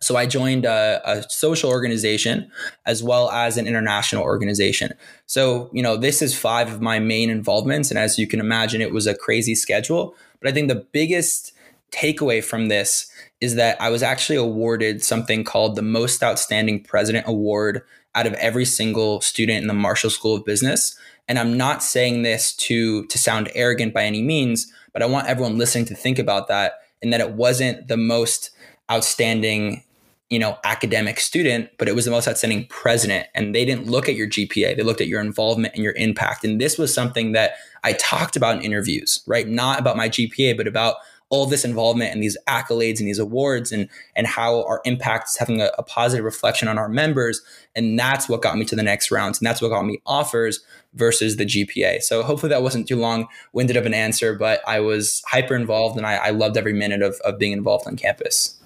so 0.04 0.16
I 0.16 0.26
joined 0.26 0.66
a, 0.66 1.00
a, 1.04 1.22
social 1.30 1.70
organization 1.70 2.50
as 2.84 3.02
well 3.02 3.30
as 3.30 3.56
an 3.56 3.66
international 3.66 4.22
organization. 4.22 4.92
So, 5.26 5.70
you 5.72 5.82
know, 5.82 5.96
this 5.96 6.20
is 6.20 6.38
five 6.38 6.70
of 6.70 6.82
my 6.82 6.98
main 6.98 7.30
involvements. 7.30 7.90
And 7.90 7.98
as 7.98 8.18
you 8.18 8.26
can 8.26 8.38
imagine, 8.38 8.82
it 8.82 8.92
was 8.92 9.06
a 9.06 9.14
crazy 9.14 9.54
schedule. 9.54 10.14
But 10.40 10.50
I 10.50 10.52
think 10.52 10.68
the 10.68 10.86
biggest 10.92 11.52
takeaway 11.94 12.42
from 12.42 12.68
this 12.68 13.10
is 13.40 13.54
that 13.54 13.80
I 13.80 13.90
was 13.90 14.02
actually 14.02 14.36
awarded 14.36 15.02
something 15.02 15.44
called 15.44 15.76
the 15.76 15.82
Most 15.82 16.22
Outstanding 16.22 16.82
President 16.82 17.26
Award 17.28 17.82
out 18.14 18.26
of 18.26 18.34
every 18.34 18.64
single 18.64 19.20
student 19.20 19.62
in 19.62 19.68
the 19.68 19.74
Marshall 19.74 20.10
School 20.10 20.34
of 20.34 20.44
Business. 20.44 20.96
And 21.28 21.38
I'm 21.38 21.56
not 21.56 21.82
saying 21.82 22.22
this 22.22 22.54
to, 22.56 23.06
to 23.06 23.18
sound 23.18 23.50
arrogant 23.54 23.94
by 23.94 24.04
any 24.04 24.22
means, 24.22 24.72
but 24.92 25.02
I 25.02 25.06
want 25.06 25.28
everyone 25.28 25.58
listening 25.58 25.86
to 25.86 25.94
think 25.94 26.18
about 26.18 26.48
that 26.48 26.74
and 27.02 27.12
that 27.12 27.20
it 27.20 27.32
wasn't 27.32 27.88
the 27.88 27.96
most 27.96 28.50
outstanding 28.90 29.82
you 30.30 30.38
know, 30.38 30.58
academic 30.64 31.20
student, 31.20 31.70
but 31.78 31.86
it 31.86 31.94
was 31.94 32.06
the 32.06 32.10
most 32.10 32.26
outstanding 32.26 32.66
president. 32.68 33.28
And 33.34 33.54
they 33.54 33.64
didn't 33.64 33.86
look 33.86 34.08
at 34.08 34.14
your 34.16 34.26
GPA. 34.26 34.76
They 34.76 34.82
looked 34.82 35.00
at 35.00 35.06
your 35.06 35.20
involvement 35.20 35.74
and 35.74 35.84
your 35.84 35.92
impact. 35.92 36.44
And 36.44 36.60
this 36.60 36.78
was 36.78 36.92
something 36.92 37.32
that 37.32 37.52
I 37.84 37.92
talked 37.92 38.34
about 38.34 38.56
in 38.56 38.62
interviews, 38.62 39.22
right? 39.26 39.46
Not 39.46 39.78
about 39.78 39.96
my 39.96 40.08
GPA, 40.08 40.56
but 40.56 40.66
about 40.66 40.96
all 41.34 41.46
this 41.46 41.64
involvement 41.64 42.12
and 42.12 42.22
these 42.22 42.38
accolades 42.46 43.00
and 43.00 43.08
these 43.08 43.18
awards 43.18 43.72
and 43.72 43.88
and 44.14 44.24
how 44.24 44.62
our 44.66 44.80
impact 44.84 45.28
is 45.28 45.36
having 45.36 45.60
a, 45.60 45.70
a 45.76 45.82
positive 45.82 46.24
reflection 46.24 46.68
on 46.68 46.78
our 46.78 46.88
members. 46.88 47.42
And 47.74 47.98
that's 47.98 48.28
what 48.28 48.40
got 48.40 48.56
me 48.56 48.64
to 48.66 48.76
the 48.76 48.84
next 48.84 49.10
rounds. 49.10 49.40
And 49.40 49.46
that's 49.46 49.60
what 49.60 49.70
got 49.70 49.84
me 49.84 50.00
offers 50.06 50.60
versus 50.92 51.34
the 51.36 51.44
GPA. 51.44 52.02
So 52.02 52.22
hopefully 52.22 52.50
that 52.50 52.62
wasn't 52.62 52.86
too 52.86 52.96
long 52.96 53.26
winded 53.52 53.76
of 53.76 53.84
an 53.84 53.94
answer, 53.94 54.32
but 54.32 54.60
I 54.64 54.78
was 54.78 55.24
hyper 55.26 55.56
involved 55.56 55.96
and 55.96 56.06
I, 56.06 56.14
I 56.14 56.30
loved 56.30 56.56
every 56.56 56.72
minute 56.72 57.02
of, 57.02 57.16
of 57.24 57.36
being 57.36 57.50
involved 57.50 57.88
on 57.88 57.96
campus. 57.96 58.56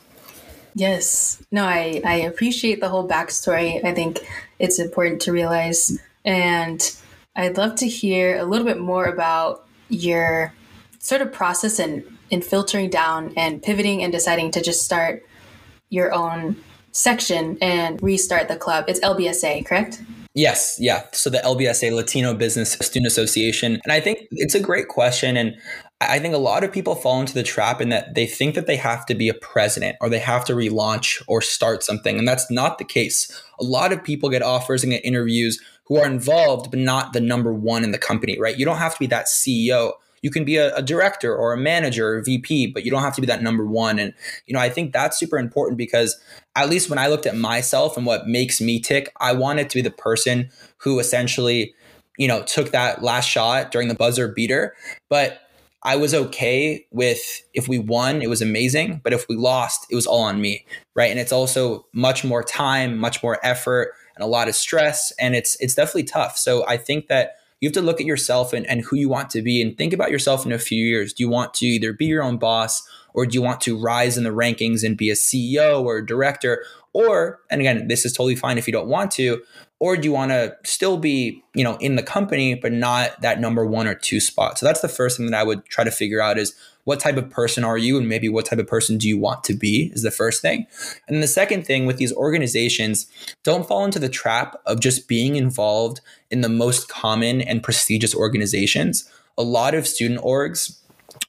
Yes. 0.74 1.42
No, 1.50 1.64
I, 1.64 2.02
I 2.04 2.16
appreciate 2.16 2.80
the 2.80 2.90
whole 2.90 3.08
backstory. 3.08 3.82
I 3.82 3.94
think 3.94 4.20
it's 4.58 4.78
important 4.78 5.22
to 5.22 5.32
realize. 5.32 5.98
And 6.22 6.94
I'd 7.34 7.56
love 7.56 7.76
to 7.76 7.88
hear 7.88 8.36
a 8.36 8.44
little 8.44 8.66
bit 8.66 8.78
more 8.78 9.06
about 9.06 9.66
your 9.88 10.52
sort 10.98 11.22
of 11.22 11.32
process 11.32 11.78
in, 11.78 12.17
in 12.30 12.42
filtering 12.42 12.90
down 12.90 13.32
and 13.36 13.62
pivoting 13.62 14.02
and 14.02 14.12
deciding 14.12 14.50
to 14.52 14.62
just 14.62 14.84
start 14.84 15.24
your 15.90 16.12
own 16.12 16.56
section 16.92 17.58
and 17.60 18.02
restart 18.02 18.48
the 18.48 18.56
club. 18.56 18.84
It's 18.88 19.00
LBSA, 19.00 19.66
correct? 19.66 20.02
Yes, 20.34 20.76
yeah. 20.78 21.04
So 21.12 21.30
the 21.30 21.38
LBSA 21.38 21.92
Latino 21.92 22.34
Business 22.34 22.72
Student 22.72 23.06
Association. 23.06 23.80
And 23.84 23.92
I 23.92 24.00
think 24.00 24.28
it's 24.30 24.54
a 24.54 24.60
great 24.60 24.88
question. 24.88 25.36
And 25.36 25.56
I 26.00 26.20
think 26.20 26.34
a 26.34 26.38
lot 26.38 26.62
of 26.62 26.70
people 26.70 26.94
fall 26.94 27.20
into 27.20 27.34
the 27.34 27.42
trap 27.42 27.80
in 27.80 27.88
that 27.88 28.14
they 28.14 28.26
think 28.26 28.54
that 28.54 28.66
they 28.66 28.76
have 28.76 29.04
to 29.06 29.14
be 29.14 29.28
a 29.28 29.34
president 29.34 29.96
or 30.00 30.08
they 30.08 30.20
have 30.20 30.44
to 30.44 30.52
relaunch 30.52 31.22
or 31.26 31.42
start 31.42 31.82
something. 31.82 32.18
And 32.18 32.28
that's 32.28 32.50
not 32.50 32.78
the 32.78 32.84
case. 32.84 33.42
A 33.58 33.64
lot 33.64 33.92
of 33.92 34.04
people 34.04 34.28
get 34.28 34.42
offers 34.42 34.84
and 34.84 34.92
get 34.92 35.04
interviews 35.04 35.60
who 35.86 35.96
are 35.96 36.06
involved, 36.06 36.70
but 36.70 36.78
not 36.78 37.14
the 37.14 37.20
number 37.20 37.52
one 37.52 37.82
in 37.82 37.90
the 37.90 37.98
company, 37.98 38.38
right? 38.38 38.56
You 38.56 38.64
don't 38.64 38.76
have 38.76 38.92
to 38.92 39.00
be 39.00 39.06
that 39.08 39.26
CEO. 39.26 39.94
You 40.22 40.30
can 40.30 40.44
be 40.44 40.56
a, 40.56 40.74
a 40.74 40.82
director 40.82 41.34
or 41.34 41.52
a 41.52 41.58
manager 41.58 42.08
or 42.08 42.18
a 42.18 42.22
VP, 42.22 42.68
but 42.68 42.84
you 42.84 42.90
don't 42.90 43.02
have 43.02 43.14
to 43.14 43.20
be 43.20 43.26
that 43.26 43.42
number 43.42 43.64
one. 43.64 43.98
And, 43.98 44.14
you 44.46 44.54
know, 44.54 44.60
I 44.60 44.68
think 44.68 44.92
that's 44.92 45.18
super 45.18 45.38
important 45.38 45.78
because 45.78 46.20
at 46.56 46.68
least 46.68 46.90
when 46.90 46.98
I 46.98 47.08
looked 47.08 47.26
at 47.26 47.36
myself 47.36 47.96
and 47.96 48.06
what 48.06 48.26
makes 48.26 48.60
me 48.60 48.80
tick, 48.80 49.12
I 49.20 49.32
wanted 49.32 49.70
to 49.70 49.78
be 49.78 49.82
the 49.82 49.90
person 49.90 50.50
who 50.78 50.98
essentially, 50.98 51.74
you 52.16 52.28
know, 52.28 52.42
took 52.42 52.70
that 52.72 53.02
last 53.02 53.28
shot 53.28 53.70
during 53.70 53.88
the 53.88 53.94
buzzer 53.94 54.28
beater. 54.28 54.74
But 55.08 55.40
I 55.82 55.96
was 55.96 56.12
okay 56.12 56.86
with 56.90 57.42
if 57.54 57.68
we 57.68 57.78
won, 57.78 58.20
it 58.20 58.28
was 58.28 58.42
amazing. 58.42 59.00
But 59.04 59.12
if 59.12 59.26
we 59.28 59.36
lost, 59.36 59.86
it 59.90 59.94
was 59.94 60.06
all 60.06 60.22
on 60.22 60.40
me. 60.40 60.66
Right. 60.94 61.10
And 61.10 61.20
it's 61.20 61.32
also 61.32 61.86
much 61.92 62.24
more 62.24 62.42
time, 62.42 62.98
much 62.98 63.22
more 63.22 63.38
effort, 63.44 63.92
and 64.16 64.24
a 64.24 64.26
lot 64.26 64.48
of 64.48 64.56
stress. 64.56 65.12
And 65.20 65.36
it's 65.36 65.56
it's 65.60 65.74
definitely 65.74 66.04
tough. 66.04 66.36
So 66.36 66.66
I 66.66 66.76
think 66.76 67.06
that 67.06 67.36
you 67.60 67.68
have 67.68 67.74
to 67.74 67.82
look 67.82 68.00
at 68.00 68.06
yourself 68.06 68.52
and, 68.52 68.66
and 68.66 68.82
who 68.82 68.96
you 68.96 69.08
want 69.08 69.30
to 69.30 69.42
be 69.42 69.60
and 69.60 69.76
think 69.76 69.92
about 69.92 70.10
yourself 70.10 70.46
in 70.46 70.52
a 70.52 70.58
few 70.58 70.84
years. 70.84 71.12
Do 71.12 71.22
you 71.22 71.28
want 71.28 71.54
to 71.54 71.66
either 71.66 71.92
be 71.92 72.06
your 72.06 72.22
own 72.22 72.38
boss 72.38 72.86
or 73.14 73.26
do 73.26 73.34
you 73.34 73.42
want 73.42 73.60
to 73.62 73.78
rise 73.78 74.16
in 74.16 74.24
the 74.24 74.30
rankings 74.30 74.84
and 74.84 74.96
be 74.96 75.10
a 75.10 75.14
CEO 75.14 75.82
or 75.82 75.98
a 75.98 76.06
director? 76.06 76.64
Or, 76.92 77.40
and 77.50 77.60
again, 77.60 77.88
this 77.88 78.04
is 78.04 78.12
totally 78.12 78.36
fine 78.36 78.58
if 78.58 78.66
you 78.66 78.72
don't 78.72 78.88
want 78.88 79.10
to, 79.12 79.42
or 79.80 79.96
do 79.96 80.08
you 80.08 80.12
want 80.12 80.30
to 80.30 80.56
still 80.64 80.96
be 80.96 81.42
you 81.54 81.64
know 81.64 81.76
in 81.76 81.96
the 81.96 82.02
company 82.02 82.54
but 82.54 82.72
not 82.72 83.20
that 83.20 83.40
number 83.40 83.66
one 83.66 83.86
or 83.86 83.94
two 83.94 84.20
spot? 84.20 84.58
So 84.58 84.66
that's 84.66 84.80
the 84.80 84.88
first 84.88 85.16
thing 85.16 85.26
that 85.30 85.38
i 85.38 85.42
would 85.42 85.64
try 85.66 85.84
to 85.84 85.90
figure 85.90 86.20
out 86.20 86.38
is 86.38 86.54
what 86.88 87.00
type 87.00 87.18
of 87.18 87.28
person 87.28 87.64
are 87.64 87.76
you 87.76 87.98
and 87.98 88.08
maybe 88.08 88.30
what 88.30 88.46
type 88.46 88.58
of 88.58 88.66
person 88.66 88.96
do 88.96 89.06
you 89.06 89.18
want 89.18 89.44
to 89.44 89.52
be 89.52 89.90
is 89.92 90.02
the 90.02 90.10
first 90.10 90.40
thing. 90.40 90.66
And 91.06 91.22
the 91.22 91.26
second 91.26 91.66
thing 91.66 91.84
with 91.84 91.98
these 91.98 92.14
organizations 92.14 93.08
don't 93.44 93.68
fall 93.68 93.84
into 93.84 93.98
the 93.98 94.08
trap 94.08 94.58
of 94.64 94.80
just 94.80 95.06
being 95.06 95.36
involved 95.36 96.00
in 96.30 96.40
the 96.40 96.48
most 96.48 96.88
common 96.88 97.42
and 97.42 97.62
prestigious 97.62 98.14
organizations. 98.14 99.06
A 99.36 99.42
lot 99.42 99.74
of 99.74 99.86
student 99.86 100.22
orgs 100.22 100.80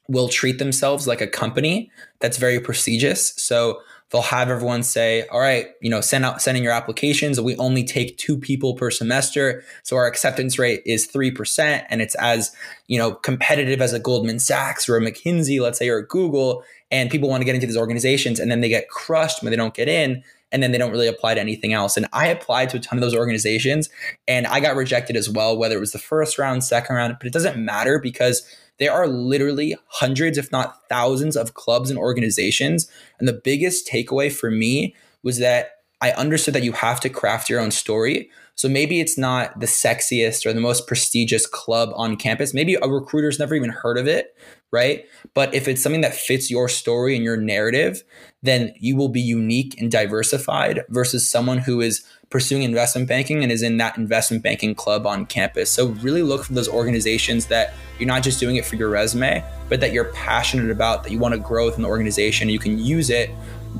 will 0.08 0.28
treat 0.28 0.58
themselves 0.58 1.06
like 1.06 1.20
a 1.20 1.26
company 1.26 1.90
that's 2.20 2.38
very 2.38 2.58
prestigious. 2.58 3.34
So 3.36 3.82
they'll 4.10 4.22
have 4.22 4.50
everyone 4.50 4.82
say, 4.82 5.26
all 5.28 5.40
right, 5.40 5.68
you 5.80 5.88
know, 5.88 6.00
send 6.00 6.24
out 6.24 6.42
sending 6.42 6.64
your 6.64 6.72
applications. 6.72 7.40
We 7.40 7.56
only 7.56 7.84
take 7.84 8.18
two 8.18 8.36
people 8.36 8.74
per 8.74 8.90
semester. 8.90 9.62
So 9.82 9.96
our 9.96 10.06
acceptance 10.06 10.58
rate 10.58 10.82
is 10.84 11.08
3%. 11.08 11.84
And 11.88 12.02
it's 12.02 12.16
as, 12.16 12.54
you 12.88 12.98
know, 12.98 13.12
competitive 13.12 13.80
as 13.80 13.92
a 13.92 14.00
Goldman 14.00 14.40
Sachs 14.40 14.88
or 14.88 14.96
a 14.96 15.00
McKinsey, 15.00 15.60
let's 15.60 15.78
say, 15.78 15.88
or 15.88 15.98
a 15.98 16.06
Google. 16.06 16.64
And 16.90 17.10
people 17.10 17.28
want 17.28 17.40
to 17.40 17.44
get 17.44 17.54
into 17.54 17.68
these 17.68 17.76
organizations 17.76 18.40
and 18.40 18.50
then 18.50 18.60
they 18.60 18.68
get 18.68 18.88
crushed 18.88 19.42
when 19.42 19.50
they 19.50 19.56
don't 19.56 19.74
get 19.74 19.88
in. 19.88 20.24
And 20.52 20.60
then 20.60 20.72
they 20.72 20.78
don't 20.78 20.90
really 20.90 21.06
apply 21.06 21.34
to 21.34 21.40
anything 21.40 21.72
else. 21.72 21.96
And 21.96 22.08
I 22.12 22.26
applied 22.26 22.70
to 22.70 22.78
a 22.78 22.80
ton 22.80 22.98
of 22.98 23.02
those 23.02 23.14
organizations 23.14 23.88
and 24.26 24.48
I 24.48 24.58
got 24.58 24.74
rejected 24.74 25.14
as 25.14 25.30
well, 25.30 25.56
whether 25.56 25.76
it 25.76 25.80
was 25.80 25.92
the 25.92 26.00
first 26.00 26.40
round, 26.40 26.64
second 26.64 26.96
round, 26.96 27.16
but 27.20 27.28
it 27.28 27.32
doesn't 27.32 27.56
matter 27.56 28.00
because 28.00 28.44
there 28.80 28.92
are 28.92 29.06
literally 29.06 29.76
hundreds, 29.86 30.38
if 30.38 30.50
not 30.50 30.88
thousands, 30.88 31.36
of 31.36 31.54
clubs 31.54 31.90
and 31.90 31.98
organizations. 31.98 32.90
And 33.18 33.28
the 33.28 33.40
biggest 33.44 33.86
takeaway 33.86 34.32
for 34.32 34.50
me 34.50 34.96
was 35.22 35.38
that 35.38 35.79
I 36.00 36.12
understood 36.12 36.54
that 36.54 36.62
you 36.62 36.72
have 36.72 37.00
to 37.00 37.10
craft 37.10 37.50
your 37.50 37.60
own 37.60 37.70
story. 37.70 38.30
So 38.54 38.68
maybe 38.68 39.00
it's 39.00 39.16
not 39.16 39.58
the 39.60 39.66
sexiest 39.66 40.44
or 40.44 40.52
the 40.52 40.60
most 40.60 40.86
prestigious 40.86 41.46
club 41.46 41.90
on 41.94 42.16
campus. 42.16 42.52
Maybe 42.52 42.74
a 42.74 42.88
recruiter's 42.88 43.38
never 43.38 43.54
even 43.54 43.70
heard 43.70 43.96
of 43.96 44.06
it, 44.06 44.36
right? 44.70 45.06
But 45.34 45.54
if 45.54 45.66
it's 45.66 45.82
something 45.82 46.02
that 46.02 46.14
fits 46.14 46.50
your 46.50 46.68
story 46.68 47.16
and 47.16 47.24
your 47.24 47.36
narrative, 47.36 48.02
then 48.42 48.74
you 48.78 48.96
will 48.96 49.08
be 49.08 49.20
unique 49.20 49.80
and 49.80 49.90
diversified 49.90 50.84
versus 50.88 51.28
someone 51.28 51.58
who 51.58 51.80
is 51.80 52.04
pursuing 52.30 52.62
investment 52.62 53.08
banking 53.08 53.42
and 53.42 53.50
is 53.50 53.62
in 53.62 53.76
that 53.78 53.96
investment 53.98 54.42
banking 54.42 54.74
club 54.74 55.06
on 55.06 55.26
campus. 55.26 55.70
So 55.70 55.88
really 55.88 56.22
look 56.22 56.44
for 56.44 56.52
those 56.52 56.68
organizations 56.68 57.46
that 57.46 57.74
you're 57.98 58.06
not 58.06 58.22
just 58.22 58.40
doing 58.40 58.56
it 58.56 58.64
for 58.64 58.76
your 58.76 58.88
resume, 58.88 59.44
but 59.68 59.80
that 59.80 59.92
you're 59.92 60.12
passionate 60.12 60.70
about, 60.70 61.02
that 61.02 61.12
you 61.12 61.18
want 61.18 61.34
to 61.34 61.40
grow 61.40 61.66
within 61.66 61.82
the 61.82 61.88
organization. 61.88 62.48
You 62.48 62.58
can 62.58 62.78
use 62.78 63.10
it 63.10 63.30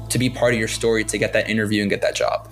to 0.09 0.19
be 0.19 0.31
part 0.31 0.53
of 0.53 0.59
your 0.59 0.69
story 0.69 1.05
to 1.05 1.19
get 1.19 1.33
that 1.33 1.49
interview 1.49 1.83
and 1.83 1.91
get 1.91 2.03
that 2.03 2.15
job. 2.15 2.49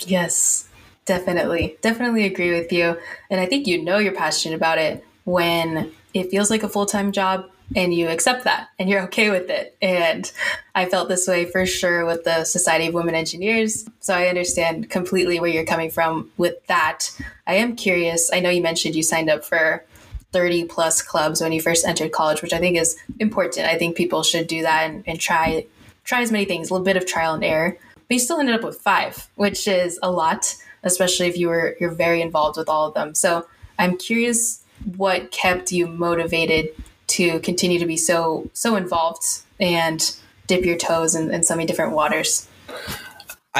Yes, 0.00 0.68
definitely. 1.04 1.76
Definitely 1.82 2.24
agree 2.24 2.52
with 2.52 2.72
you. 2.72 2.96
And 3.30 3.40
I 3.40 3.46
think 3.46 3.66
you 3.66 3.82
know 3.82 3.98
you're 3.98 4.12
passionate 4.12 4.56
about 4.56 4.78
it 4.78 5.04
when 5.24 5.92
it 6.14 6.30
feels 6.30 6.50
like 6.50 6.62
a 6.62 6.68
full 6.68 6.86
time 6.86 7.12
job 7.12 7.46
and 7.76 7.94
you 7.94 8.08
accept 8.08 8.44
that 8.44 8.68
and 8.78 8.88
you're 8.88 9.02
okay 9.02 9.30
with 9.30 9.48
it. 9.48 9.76
And 9.80 10.30
I 10.74 10.86
felt 10.86 11.08
this 11.08 11.28
way 11.28 11.44
for 11.44 11.66
sure 11.66 12.04
with 12.04 12.24
the 12.24 12.44
Society 12.44 12.88
of 12.88 12.94
Women 12.94 13.14
Engineers. 13.14 13.86
So 14.00 14.14
I 14.14 14.26
understand 14.26 14.90
completely 14.90 15.38
where 15.38 15.50
you're 15.50 15.64
coming 15.64 15.90
from 15.90 16.30
with 16.36 16.64
that. 16.66 17.10
I 17.46 17.54
am 17.54 17.76
curious. 17.76 18.30
I 18.32 18.40
know 18.40 18.50
you 18.50 18.62
mentioned 18.62 18.94
you 18.94 19.02
signed 19.02 19.30
up 19.30 19.44
for 19.44 19.84
30 20.32 20.64
plus 20.64 21.02
clubs 21.02 21.40
when 21.40 21.52
you 21.52 21.60
first 21.60 21.86
entered 21.86 22.12
college, 22.12 22.42
which 22.42 22.52
I 22.52 22.58
think 22.58 22.76
is 22.76 22.96
important. 23.18 23.66
I 23.66 23.78
think 23.78 23.96
people 23.96 24.22
should 24.22 24.46
do 24.46 24.62
that 24.62 24.90
and, 24.90 25.04
and 25.06 25.20
try 25.20 25.66
try 26.04 26.22
as 26.22 26.32
many 26.32 26.44
things, 26.44 26.70
a 26.70 26.74
little 26.74 26.84
bit 26.84 26.96
of 26.96 27.06
trial 27.06 27.34
and 27.34 27.44
error. 27.44 27.76
But 27.94 28.14
you 28.14 28.18
still 28.18 28.40
ended 28.40 28.54
up 28.54 28.64
with 28.64 28.80
five, 28.80 29.28
which 29.36 29.68
is 29.68 29.98
a 30.02 30.10
lot, 30.10 30.56
especially 30.82 31.28
if 31.28 31.36
you 31.36 31.48
were 31.48 31.76
you're 31.80 31.92
very 31.92 32.20
involved 32.20 32.56
with 32.56 32.68
all 32.68 32.88
of 32.88 32.94
them. 32.94 33.14
So 33.14 33.46
I'm 33.78 33.96
curious 33.96 34.64
what 34.96 35.30
kept 35.30 35.72
you 35.72 35.86
motivated 35.86 36.70
to 37.08 37.40
continue 37.40 37.78
to 37.78 37.86
be 37.86 37.96
so 37.96 38.50
so 38.52 38.76
involved 38.76 39.24
and 39.58 40.16
dip 40.50 40.64
your 40.64 40.76
toes 40.76 41.14
in, 41.14 41.32
in 41.32 41.44
so 41.44 41.54
many 41.54 41.66
different 41.66 41.92
waters? 41.92 42.48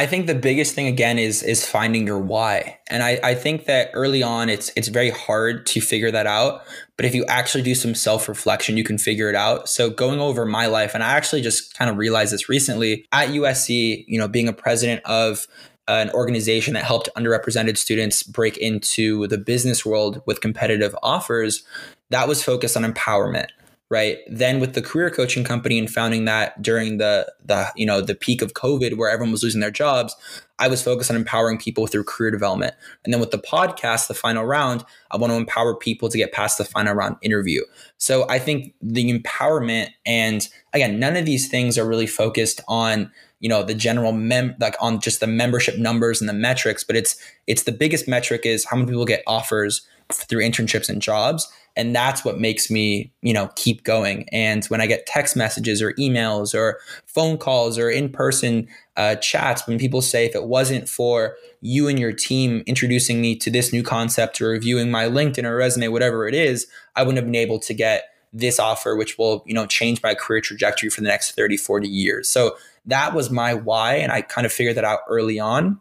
I 0.01 0.07
think 0.07 0.27
the 0.27 0.35
biggest 0.35 0.75
thing 0.75 0.87
again 0.87 1.19
is 1.19 1.43
is 1.43 1.67
finding 1.67 2.07
your 2.07 2.19
why. 2.19 2.79
And 2.89 3.03
I, 3.03 3.21
I 3.23 3.35
think 3.35 3.67
that 3.67 3.91
early 3.93 4.23
on 4.23 4.49
it's 4.49 4.73
it's 4.75 4.89
very 4.89 5.11
hard 5.11 5.67
to 5.67 5.83
figure 5.83 6.11
that 6.11 6.27
out. 6.27 6.63
But 6.97 7.05
if 7.05 7.15
you 7.15 7.27
actually 7.27 7.65
do 7.65 7.75
some 7.75 7.95
self-reflection, 7.95 8.79
you 8.79 8.83
can 8.83 8.97
figure 8.97 9.29
it 9.29 9.35
out. 9.35 9.69
So 9.69 9.91
going 9.91 10.19
over 10.19 10.47
my 10.47 10.65
life, 10.65 10.95
and 10.95 11.05
I 11.05 11.09
actually 11.09 11.43
just 11.43 11.77
kind 11.77 11.91
of 11.91 11.99
realized 11.99 12.33
this 12.33 12.49
recently 12.49 13.05
at 13.13 13.29
USC, 13.29 14.07
you 14.09 14.19
know, 14.19 14.27
being 14.27 14.49
a 14.49 14.55
president 14.55 15.03
of 15.05 15.47
an 15.87 16.09
organization 16.13 16.73
that 16.73 16.85
helped 16.85 17.11
underrepresented 17.15 17.77
students 17.77 18.23
break 18.23 18.57
into 18.57 19.27
the 19.27 19.37
business 19.37 19.85
world 19.85 20.23
with 20.25 20.41
competitive 20.41 20.97
offers 21.03 21.63
that 22.09 22.27
was 22.27 22.43
focused 22.43 22.75
on 22.75 22.85
empowerment 22.85 23.49
right? 23.91 24.19
Then 24.29 24.61
with 24.61 24.75
the 24.75 24.83
career 24.83 25.11
coaching 25.11 25.43
company 25.43 25.77
and 25.77 25.91
founding 25.91 26.25
that 26.25 26.63
during 26.63 26.99
the 26.99 27.31
the 27.45 27.71
you 27.77 27.85
know 27.85 28.01
the 28.01 28.15
peak 28.15 28.41
of 28.41 28.55
covid 28.55 28.97
where 28.97 29.11
everyone 29.11 29.33
was 29.33 29.43
losing 29.43 29.61
their 29.61 29.71
jobs 29.71 30.15
i 30.61 30.69
was 30.69 30.83
focused 30.83 31.11
on 31.11 31.17
empowering 31.17 31.59
people 31.59 31.87
through 31.87 32.05
career 32.05 32.31
development. 32.31 32.75
And 33.05 33.13
then 33.13 33.21
with 33.21 33.33
the 33.33 33.39
podcast 33.39 34.07
the 34.07 34.15
final 34.15 34.45
round 34.45 34.85
i 35.11 35.17
want 35.17 35.33
to 35.33 35.37
empower 35.37 35.75
people 35.75 36.09
to 36.09 36.17
get 36.17 36.33
past 36.33 36.57
the 36.57 36.65
final 36.65 36.95
round 36.95 37.17
interview. 37.21 37.63
So 37.99 38.29
i 38.31 38.39
think 38.39 38.75
the 38.81 39.13
empowerment 39.13 39.89
and 40.07 40.49
again 40.73 41.01
none 41.01 41.17
of 41.17 41.27
these 41.27 41.49
things 41.49 41.77
are 41.77 41.87
really 41.87 42.07
focused 42.07 42.61
on 42.69 43.11
you 43.41 43.49
know 43.49 43.63
the 43.63 43.75
general 43.75 44.13
mem 44.13 44.55
like 44.61 44.77
on 44.81 45.01
just 45.01 45.21
the 45.21 45.27
membership 45.27 45.79
numbers 45.79 46.21
and 46.21 46.29
the 46.29 46.35
metrics 46.35 46.85
but 46.85 46.95
it's 46.95 47.17
it's 47.47 47.65
the 47.65 47.73
biggest 47.73 48.07
metric 48.07 48.43
is 48.45 48.67
how 48.67 48.77
many 48.77 48.89
people 48.89 49.07
get 49.07 49.23
offers 49.27 49.87
through 50.17 50.43
internships 50.43 50.89
and 50.89 51.01
jobs. 51.03 51.51
And 51.77 51.95
that's 51.95 52.25
what 52.25 52.41
makes 52.41 52.71
me 52.71 53.13
you 53.23 53.33
know 53.33 53.49
keep 53.55 53.85
going. 53.85 54.29
And 54.33 54.65
when 54.67 54.81
i 54.81 54.87
get 54.87 55.07
text 55.07 55.37
messages 55.37 55.81
or 55.81 55.93
emails 55.95 56.55
or 56.55 56.79
phone 57.07 57.39
calls 57.39 57.79
or 57.79 57.91
in-person 57.91 58.69
uh, 58.97 59.15
chats 59.17 59.67
when 59.67 59.79
people 59.79 60.03
say 60.03 60.27
if 60.27 60.35
it 60.35 60.45
wasn't 60.45 60.89
for 60.89 61.37
you 61.61 61.89
and 61.89 61.99
your 61.99 62.13
team 62.13 62.63
introducing 62.67 63.21
me 63.21 63.35
to 63.37 63.51
this 63.51 63.73
new 63.73 63.83
concept 63.83 64.41
or 64.41 64.49
reviewing 64.49 64.91
my 64.91 65.05
linkedin 65.05 65.45
or 65.45 65.57
resume 65.57 65.89
whatever 65.89 66.29
it 66.29 66.35
is 66.35 66.67
i 66.97 67.03
wouldn't 67.03 67.17
have 67.17 67.25
been 67.25 67.35
able 67.35 67.59
to 67.59 67.73
get 67.73 68.11
this 68.33 68.59
offer 68.59 68.97
which 68.97 69.19
will 69.19 69.43
you 69.47 69.55
know 69.55 69.67
change 69.67 70.03
my 70.03 70.15
career 70.15 70.41
trajectory 70.41 70.89
for 70.89 71.01
the 71.01 71.09
next 71.09 71.33
30 71.33 71.57
40 71.57 71.89
years. 71.89 72.29
So 72.29 72.57
that 72.87 73.15
was 73.15 73.31
my 73.31 73.55
why 73.55 73.97
and 73.97 74.11
i 74.11 74.23
kind 74.23 74.47
of 74.47 74.53
figured 74.53 74.77
that 74.77 74.85
out 74.85 75.01
early 75.09 75.39
on 75.39 75.79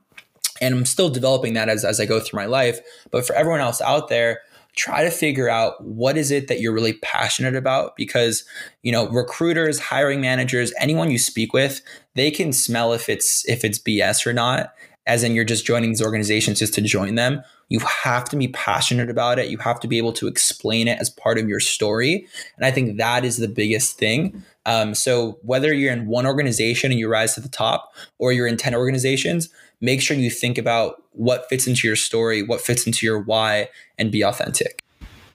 and 0.61 0.73
i'm 0.73 0.85
still 0.85 1.09
developing 1.09 1.53
that 1.53 1.69
as, 1.69 1.83
as 1.85 1.99
i 1.99 2.05
go 2.05 2.19
through 2.19 2.37
my 2.37 2.45
life. 2.45 2.79
But 3.11 3.25
for 3.25 3.35
everyone 3.35 3.61
else 3.61 3.81
out 3.81 4.09
there 4.09 4.41
try 4.75 5.03
to 5.03 5.11
figure 5.11 5.49
out 5.49 5.83
what 5.83 6.15
is 6.15 6.31
it 6.31 6.47
that 6.47 6.61
you're 6.61 6.71
really 6.71 6.93
passionate 7.01 7.55
about 7.55 7.95
because 7.97 8.45
you 8.83 8.91
know 8.91 9.09
recruiters 9.09 9.79
hiring 9.79 10.21
managers 10.21 10.71
anyone 10.79 11.09
you 11.09 11.17
speak 11.17 11.53
with 11.53 11.81
they 12.15 12.29
can 12.29 12.53
smell 12.53 12.93
if 12.93 13.09
it's 13.09 13.47
if 13.49 13.65
it's 13.65 13.79
bs 13.79 14.25
or 14.25 14.31
not 14.31 14.71
as 15.09 15.23
in 15.23 15.33
you're 15.33 15.43
just 15.43 15.65
joining 15.65 15.89
these 15.89 16.03
organizations 16.03 16.59
just 16.59 16.75
to 16.75 16.81
join 16.81 17.15
them. 17.15 17.41
You 17.67 17.79
have 17.79 18.25
to 18.25 18.37
be 18.37 18.47
passionate 18.49 19.09
about 19.09 19.39
it. 19.39 19.49
You 19.49 19.57
have 19.57 19.79
to 19.79 19.87
be 19.87 19.97
able 19.97 20.13
to 20.13 20.27
explain 20.27 20.87
it 20.87 20.99
as 20.99 21.09
part 21.09 21.39
of 21.39 21.49
your 21.49 21.59
story. 21.59 22.27
And 22.55 22.65
i 22.65 22.71
think 22.71 22.97
that 22.97 23.25
is 23.25 23.37
the 23.37 23.47
biggest 23.47 23.97
thing. 23.97 24.43
Um, 24.67 24.93
so 24.93 25.39
whether 25.41 25.73
you're 25.73 25.91
in 25.91 26.05
one 26.05 26.27
organization 26.27 26.91
and 26.91 26.99
you 26.99 27.09
rise 27.09 27.33
to 27.33 27.41
the 27.41 27.49
top 27.49 27.91
or 28.19 28.31
you're 28.31 28.45
in 28.45 28.55
10 28.55 28.75
organizations 28.75 29.49
make 29.81 30.01
sure 30.01 30.17
you 30.17 30.29
think 30.29 30.57
about 30.57 31.03
what 31.11 31.47
fits 31.49 31.67
into 31.67 31.87
your 31.87 31.95
story, 31.95 32.43
what 32.43 32.61
fits 32.61 32.85
into 32.85 33.05
your 33.05 33.19
why, 33.19 33.69
and 33.97 34.11
be 34.11 34.21
authentic. 34.21 34.83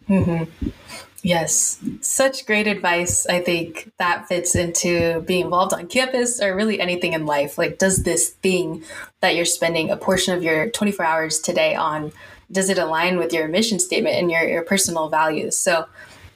Mm-hmm. 0.08 0.68
Yes, 1.22 1.82
such 2.02 2.44
great 2.44 2.66
advice. 2.66 3.26
I 3.26 3.40
think 3.40 3.90
that 3.98 4.28
fits 4.28 4.54
into 4.54 5.22
being 5.22 5.46
involved 5.46 5.72
on 5.72 5.86
campus 5.86 6.40
or 6.40 6.54
really 6.54 6.78
anything 6.78 7.14
in 7.14 7.24
life. 7.24 7.56
Like, 7.56 7.78
does 7.78 8.02
this 8.02 8.28
thing 8.28 8.84
that 9.20 9.34
you're 9.34 9.46
spending 9.46 9.90
a 9.90 9.96
portion 9.96 10.36
of 10.36 10.42
your 10.42 10.68
24 10.68 11.06
hours 11.06 11.40
today 11.40 11.74
on, 11.74 12.12
does 12.52 12.68
it 12.68 12.76
align 12.76 13.16
with 13.16 13.32
your 13.32 13.48
mission 13.48 13.78
statement 13.78 14.16
and 14.16 14.30
your, 14.30 14.46
your 14.46 14.62
personal 14.62 15.08
values? 15.08 15.56
So 15.56 15.86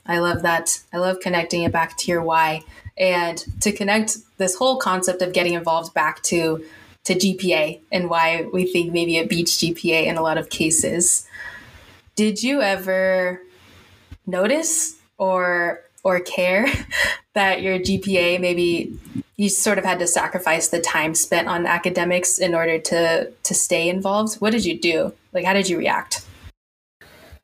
I 0.07 0.21
love 0.21 0.41
that. 0.41 0.81
I 0.91 0.97
love 0.97 1.21
connecting 1.21 1.65
it 1.65 1.73
back 1.73 1.99
to 1.99 2.11
your 2.11 2.23
why 2.23 2.63
and 2.97 3.45
to 3.61 3.73
connect 3.73 4.17
this 4.39 4.55
whole 4.57 4.79
concept 4.79 5.21
of 5.21 5.35
getting 5.35 5.53
involved 5.53 5.93
back 5.93 6.23
to 6.25 6.65
to 7.09 7.15
GPA 7.15 7.81
and 7.91 8.11
why 8.11 8.47
we 8.53 8.71
think 8.71 8.93
maybe 8.93 9.17
it 9.17 9.31
beats 9.31 9.57
GPA 9.57 10.05
in 10.05 10.19
a 10.19 10.23
lot 10.23 10.37
of 10.37 10.51
cases. 10.51 11.27
Did 12.17 12.43
you 12.43 12.61
ever 12.61 13.41
notice 14.27 14.99
or 15.17 15.81
or 16.05 16.21
care 16.21 16.67
that 17.35 17.63
your 17.63 17.79
GPA 17.79 18.41
maybe 18.41 18.95
you 19.37 19.49
sort 19.49 19.79
of 19.79 19.85
had 19.85 19.99
to 20.01 20.07
sacrifice 20.07 20.69
the 20.69 20.81
time 20.81 21.15
spent 21.15 21.49
on 21.49 21.67
academics 21.67 22.39
in 22.39 22.55
order 22.55 22.79
to 22.79 23.33
to 23.43 23.55
stay 23.55 23.89
involved? 23.89 24.35
What 24.37 24.51
did 24.51 24.67
you 24.67 24.79
do? 24.79 25.15
Like 25.33 25.47
how 25.47 25.55
did 25.55 25.69
you 25.69 25.79
react? 25.79 26.27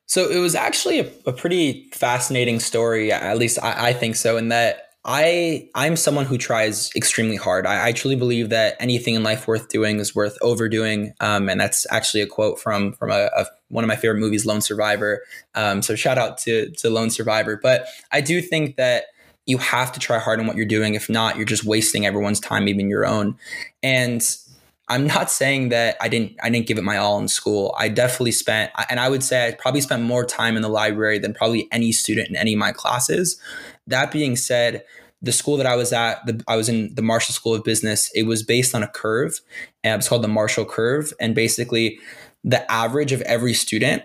So 0.05 0.29
it 0.29 0.37
was 0.37 0.53
actually 0.53 0.99
a, 0.99 1.11
a 1.25 1.33
pretty 1.33 1.89
fascinating 1.91 2.59
story, 2.59 3.11
at 3.11 3.39
least 3.39 3.57
I, 3.63 3.87
I 3.87 3.93
think 3.93 4.15
so, 4.15 4.37
in 4.37 4.49
that 4.49 4.84
I 5.07 5.69
I'm 5.75 5.95
someone 5.95 6.25
who 6.25 6.37
tries 6.37 6.89
extremely 6.95 7.35
hard. 7.35 7.67
I, 7.67 7.87
I, 7.87 7.91
truly 7.91 8.15
believe 8.15 8.49
that 8.49 8.75
anything 8.79 9.13
in 9.13 9.21
life 9.21 9.47
worth 9.47 9.69
doing 9.69 9.99
is 9.99 10.15
worth 10.15 10.35
overdoing, 10.41 11.13
um, 11.19 11.47
and 11.47 11.61
that's 11.61 11.85
actually 11.91 12.21
a 12.21 12.27
quote 12.27 12.59
from 12.59 12.93
from 12.93 13.11
a, 13.11 13.29
a, 13.37 13.45
one 13.67 13.83
of 13.83 13.87
my 13.87 13.95
favorite 13.95 14.19
movies, 14.19 14.47
Lone 14.47 14.61
Survivor. 14.61 15.21
Um, 15.53 15.83
so 15.83 15.95
shout 15.95 16.17
out 16.17 16.39
to 16.39 16.71
to 16.71 16.89
Lone 16.89 17.11
Survivor. 17.11 17.59
But 17.61 17.85
I 18.11 18.21
do 18.21 18.41
think 18.41 18.77
that 18.77 19.05
you 19.45 19.59
have 19.59 19.91
to 19.91 19.99
try 19.99 20.17
hard 20.17 20.39
in 20.39 20.47
what 20.47 20.57
you're 20.57 20.65
doing. 20.65 20.95
If 20.95 21.07
not, 21.07 21.35
you're 21.35 21.45
just 21.45 21.65
wasting 21.65 22.07
everyone's 22.07 22.39
time, 22.39 22.67
even 22.67 22.89
your 22.89 23.05
own. 23.05 23.37
And 23.83 24.25
I'm 24.87 25.07
not 25.07 25.31
saying 25.31 25.69
that 25.69 25.97
I 26.01 26.07
didn't 26.07 26.33
I 26.41 26.49
didn't 26.49 26.67
give 26.67 26.77
it 26.77 26.83
my 26.83 26.97
all 26.97 27.19
in 27.19 27.27
school. 27.27 27.75
I 27.77 27.89
definitely 27.89 28.31
spent 28.31 28.71
and 28.89 28.99
I 28.99 29.09
would 29.09 29.23
say 29.23 29.47
I 29.47 29.51
probably 29.51 29.81
spent 29.81 30.03
more 30.03 30.25
time 30.25 30.55
in 30.55 30.61
the 30.61 30.69
library 30.69 31.19
than 31.19 31.33
probably 31.33 31.67
any 31.71 31.91
student 31.91 32.29
in 32.29 32.35
any 32.35 32.53
of 32.53 32.59
my 32.59 32.71
classes. 32.71 33.39
That 33.87 34.11
being 34.11 34.35
said, 34.35 34.83
the 35.21 35.31
school 35.31 35.57
that 35.57 35.65
I 35.65 35.75
was 35.75 35.93
at, 35.93 36.25
the, 36.25 36.43
I 36.47 36.55
was 36.55 36.69
in 36.69 36.93
the 36.93 37.01
Marshall 37.01 37.33
School 37.33 37.55
of 37.55 37.63
Business. 37.63 38.11
It 38.13 38.23
was 38.23 38.43
based 38.43 38.75
on 38.75 38.83
a 38.83 38.87
curve, 38.87 39.39
and 39.83 39.99
it's 39.99 40.09
called 40.09 40.23
the 40.23 40.27
Marshall 40.27 40.65
Curve. 40.65 41.13
And 41.19 41.33
basically, 41.33 41.99
the 42.43 42.69
average 42.71 43.11
of 43.11 43.21
every 43.21 43.53
student 43.53 44.03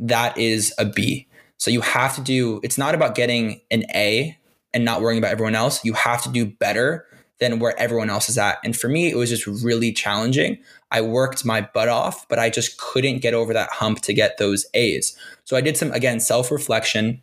that 0.00 0.36
is 0.38 0.72
a 0.78 0.84
B. 0.84 1.28
So 1.58 1.70
you 1.70 1.82
have 1.82 2.14
to 2.16 2.22
do. 2.22 2.60
It's 2.62 2.78
not 2.78 2.94
about 2.94 3.14
getting 3.14 3.60
an 3.70 3.84
A 3.94 4.36
and 4.72 4.84
not 4.84 5.02
worrying 5.02 5.18
about 5.18 5.32
everyone 5.32 5.54
else. 5.54 5.84
You 5.84 5.92
have 5.92 6.22
to 6.22 6.30
do 6.30 6.46
better 6.46 7.06
than 7.38 7.58
where 7.58 7.78
everyone 7.78 8.10
else 8.10 8.28
is 8.28 8.38
at. 8.38 8.58
And 8.64 8.76
for 8.76 8.88
me, 8.88 9.10
it 9.10 9.16
was 9.16 9.30
just 9.30 9.46
really 9.46 9.92
challenging. 9.92 10.58
I 10.90 11.00
worked 11.00 11.44
my 11.44 11.60
butt 11.60 11.88
off, 11.88 12.28
but 12.28 12.38
I 12.38 12.50
just 12.50 12.78
couldn't 12.78 13.18
get 13.18 13.34
over 13.34 13.52
that 13.52 13.70
hump 13.70 14.00
to 14.02 14.14
get 14.14 14.38
those 14.38 14.66
A's. 14.74 15.16
So 15.44 15.56
I 15.56 15.60
did 15.60 15.76
some 15.76 15.90
again 15.92 16.20
self 16.20 16.50
reflection, 16.50 17.20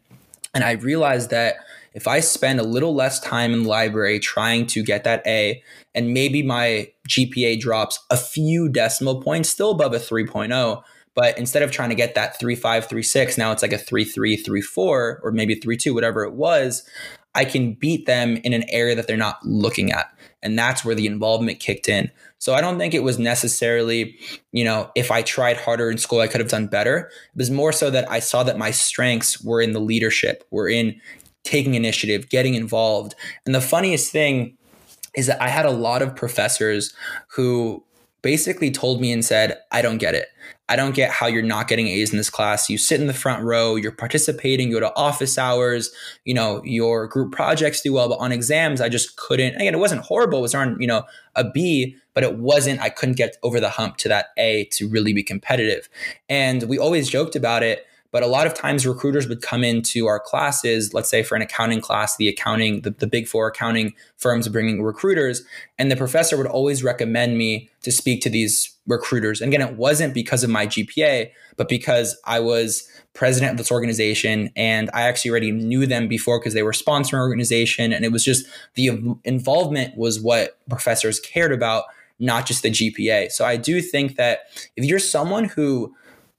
and 0.53 0.63
I 0.63 0.71
realized 0.71 1.29
that 1.29 1.57
if 1.97 2.07
I 2.07 2.19
spend 2.19 2.59
a 2.59 2.63
little 2.63 2.93
less 2.93 3.19
time 3.19 3.53
in 3.53 3.63
the 3.63 3.69
library 3.69 4.19
trying 4.19 4.67
to 4.67 4.83
get 4.83 5.03
that 5.03 5.25
A, 5.25 5.63
and 5.95 6.13
maybe 6.13 6.43
my 6.43 6.91
GPA 7.09 7.59
drops 7.59 7.97
a 8.11 8.17
few 8.17 8.69
decimal 8.69 9.19
points, 9.19 9.49
still 9.49 9.71
above 9.71 9.95
a 9.95 9.97
3.0, 9.97 10.83
but 11.15 11.35
instead 11.39 11.63
of 11.63 11.71
trying 11.71 11.89
to 11.89 11.95
get 11.95 12.13
that 12.13 12.39
3.5, 12.39 12.87
3.6, 12.87 13.39
now 13.39 13.51
it's 13.51 13.63
like 13.63 13.73
a 13.73 13.79
3.3, 13.79 14.45
3.4, 14.45 14.77
or 14.77 15.31
maybe 15.33 15.55
3.2, 15.55 15.91
whatever 15.91 16.23
it 16.23 16.33
was, 16.33 16.87
I 17.33 17.45
can 17.45 17.73
beat 17.73 18.05
them 18.05 18.37
in 18.43 18.53
an 18.53 18.65
area 18.69 18.93
that 18.93 19.07
they're 19.07 19.17
not 19.17 19.43
looking 19.43 19.91
at. 19.91 20.05
And 20.43 20.57
that's 20.57 20.85
where 20.85 20.93
the 20.93 21.07
involvement 21.07 21.59
kicked 21.59 21.89
in. 21.89 22.11
So 22.37 22.53
I 22.53 22.61
don't 22.61 22.77
think 22.77 22.93
it 22.93 23.01
was 23.01 23.17
necessarily, 23.17 24.19
you 24.51 24.63
know, 24.63 24.91
if 24.93 25.09
I 25.09 25.23
tried 25.23 25.57
harder 25.57 25.89
in 25.89 25.97
school, 25.97 26.19
I 26.19 26.27
could 26.27 26.41
have 26.41 26.51
done 26.51 26.67
better. 26.67 27.09
It 27.33 27.37
was 27.37 27.49
more 27.49 27.73
so 27.73 27.89
that 27.89 28.09
I 28.11 28.19
saw 28.19 28.43
that 28.43 28.59
my 28.59 28.69
strengths 28.69 29.43
were 29.43 29.61
in 29.61 29.71
the 29.73 29.79
leadership, 29.79 30.43
were 30.51 30.69
in 30.69 31.01
taking 31.47 31.75
initiative, 31.75 32.29
getting 32.29 32.55
involved. 32.55 33.15
And 33.45 33.55
the 33.55 33.61
funniest 33.61 34.11
thing 34.11 34.57
is 35.15 35.27
that 35.27 35.41
I 35.41 35.47
had 35.47 35.65
a 35.65 35.71
lot 35.71 36.01
of 36.01 36.15
professors 36.15 36.93
who 37.29 37.83
basically 38.21 38.69
told 38.69 38.99
me 38.99 39.11
and 39.11 39.23
said, 39.23 39.57
I 39.71 39.81
don't 39.81 39.97
get 39.97 40.13
it. 40.13 40.27
I 40.69 40.75
don't 40.75 40.93
get 40.93 41.09
how 41.11 41.27
you're 41.27 41.41
not 41.41 41.69
getting 41.69 41.87
A's 41.87 42.11
in 42.11 42.17
this 42.17 42.29
class. 42.29 42.69
You 42.69 42.77
sit 42.77 42.99
in 42.99 43.07
the 43.07 43.13
front 43.13 43.41
row, 43.45 43.75
you're 43.77 43.93
participating, 43.93 44.67
you 44.67 44.75
go 44.75 44.79
to 44.81 44.95
office 44.97 45.37
hours, 45.37 45.89
you 46.25 46.33
know, 46.33 46.61
your 46.65 47.07
group 47.07 47.31
projects 47.31 47.81
do 47.81 47.93
well, 47.93 48.09
but 48.09 48.19
on 48.19 48.33
exams, 48.33 48.81
I 48.81 48.89
just 48.89 49.15
couldn't. 49.15 49.55
Again, 49.55 49.73
it 49.73 49.79
wasn't 49.79 50.01
horrible. 50.01 50.39
It 50.39 50.41
was 50.41 50.55
on, 50.55 50.75
you 50.81 50.87
know, 50.87 51.03
a 51.35 51.49
B, 51.49 51.95
but 52.13 52.25
it 52.25 52.37
wasn't, 52.37 52.81
I 52.81 52.89
couldn't 52.89 53.15
get 53.15 53.37
over 53.43 53.61
the 53.61 53.69
hump 53.69 53.95
to 53.97 54.09
that 54.09 54.27
A 54.37 54.65
to 54.73 54.89
really 54.89 55.13
be 55.13 55.23
competitive. 55.23 55.87
And 56.27 56.63
we 56.63 56.77
always 56.77 57.09
joked 57.09 57.37
about 57.37 57.63
it 57.63 57.85
but 58.11 58.23
a 58.23 58.27
lot 58.27 58.47
of 58.47 58.53
times 58.53 58.85
recruiters 58.85 59.27
would 59.27 59.41
come 59.41 59.63
into 59.63 60.07
our 60.07 60.19
classes, 60.19 60.93
let's 60.93 61.09
say 61.09 61.23
for 61.23 61.35
an 61.35 61.41
accounting 61.41 61.81
class, 61.81 62.17
the 62.17 62.27
accounting, 62.27 62.81
the, 62.81 62.91
the 62.91 63.07
big 63.07 63.27
four 63.27 63.47
accounting 63.47 63.93
firms 64.17 64.47
bringing 64.47 64.83
recruiters, 64.83 65.43
and 65.77 65.91
the 65.91 65.95
professor 65.95 66.37
would 66.37 66.47
always 66.47 66.83
recommend 66.83 67.37
me 67.37 67.69
to 67.81 67.91
speak 67.91 68.21
to 68.21 68.29
these 68.29 68.75
recruiters. 68.87 69.41
And 69.41 69.53
again, 69.53 69.67
it 69.67 69.75
wasn't 69.75 70.13
because 70.13 70.43
of 70.43 70.49
my 70.49 70.67
GPA, 70.67 71.29
but 71.57 71.67
because 71.67 72.19
I 72.25 72.39
was 72.39 72.89
president 73.13 73.51
of 73.51 73.57
this 73.57 73.71
organization 73.71 74.51
and 74.55 74.89
I 74.93 75.01
actually 75.01 75.31
already 75.31 75.51
knew 75.51 75.87
them 75.87 76.07
before 76.07 76.39
because 76.39 76.53
they 76.53 76.63
were 76.63 76.71
sponsoring 76.71 77.19
organization. 77.19 77.91
And 77.91 78.05
it 78.05 78.11
was 78.11 78.23
just 78.23 78.45
the 78.75 79.17
involvement 79.23 79.97
was 79.97 80.21
what 80.21 80.57
professors 80.69 81.19
cared 81.19 81.51
about, 81.51 81.85
not 82.19 82.45
just 82.45 82.61
the 82.61 82.69
GPA. 82.69 83.31
So 83.31 83.43
I 83.43 83.57
do 83.57 83.81
think 83.81 84.17
that 84.17 84.41
if 84.75 84.85
you're 84.85 84.99
someone 84.99 85.45
who 85.45 85.95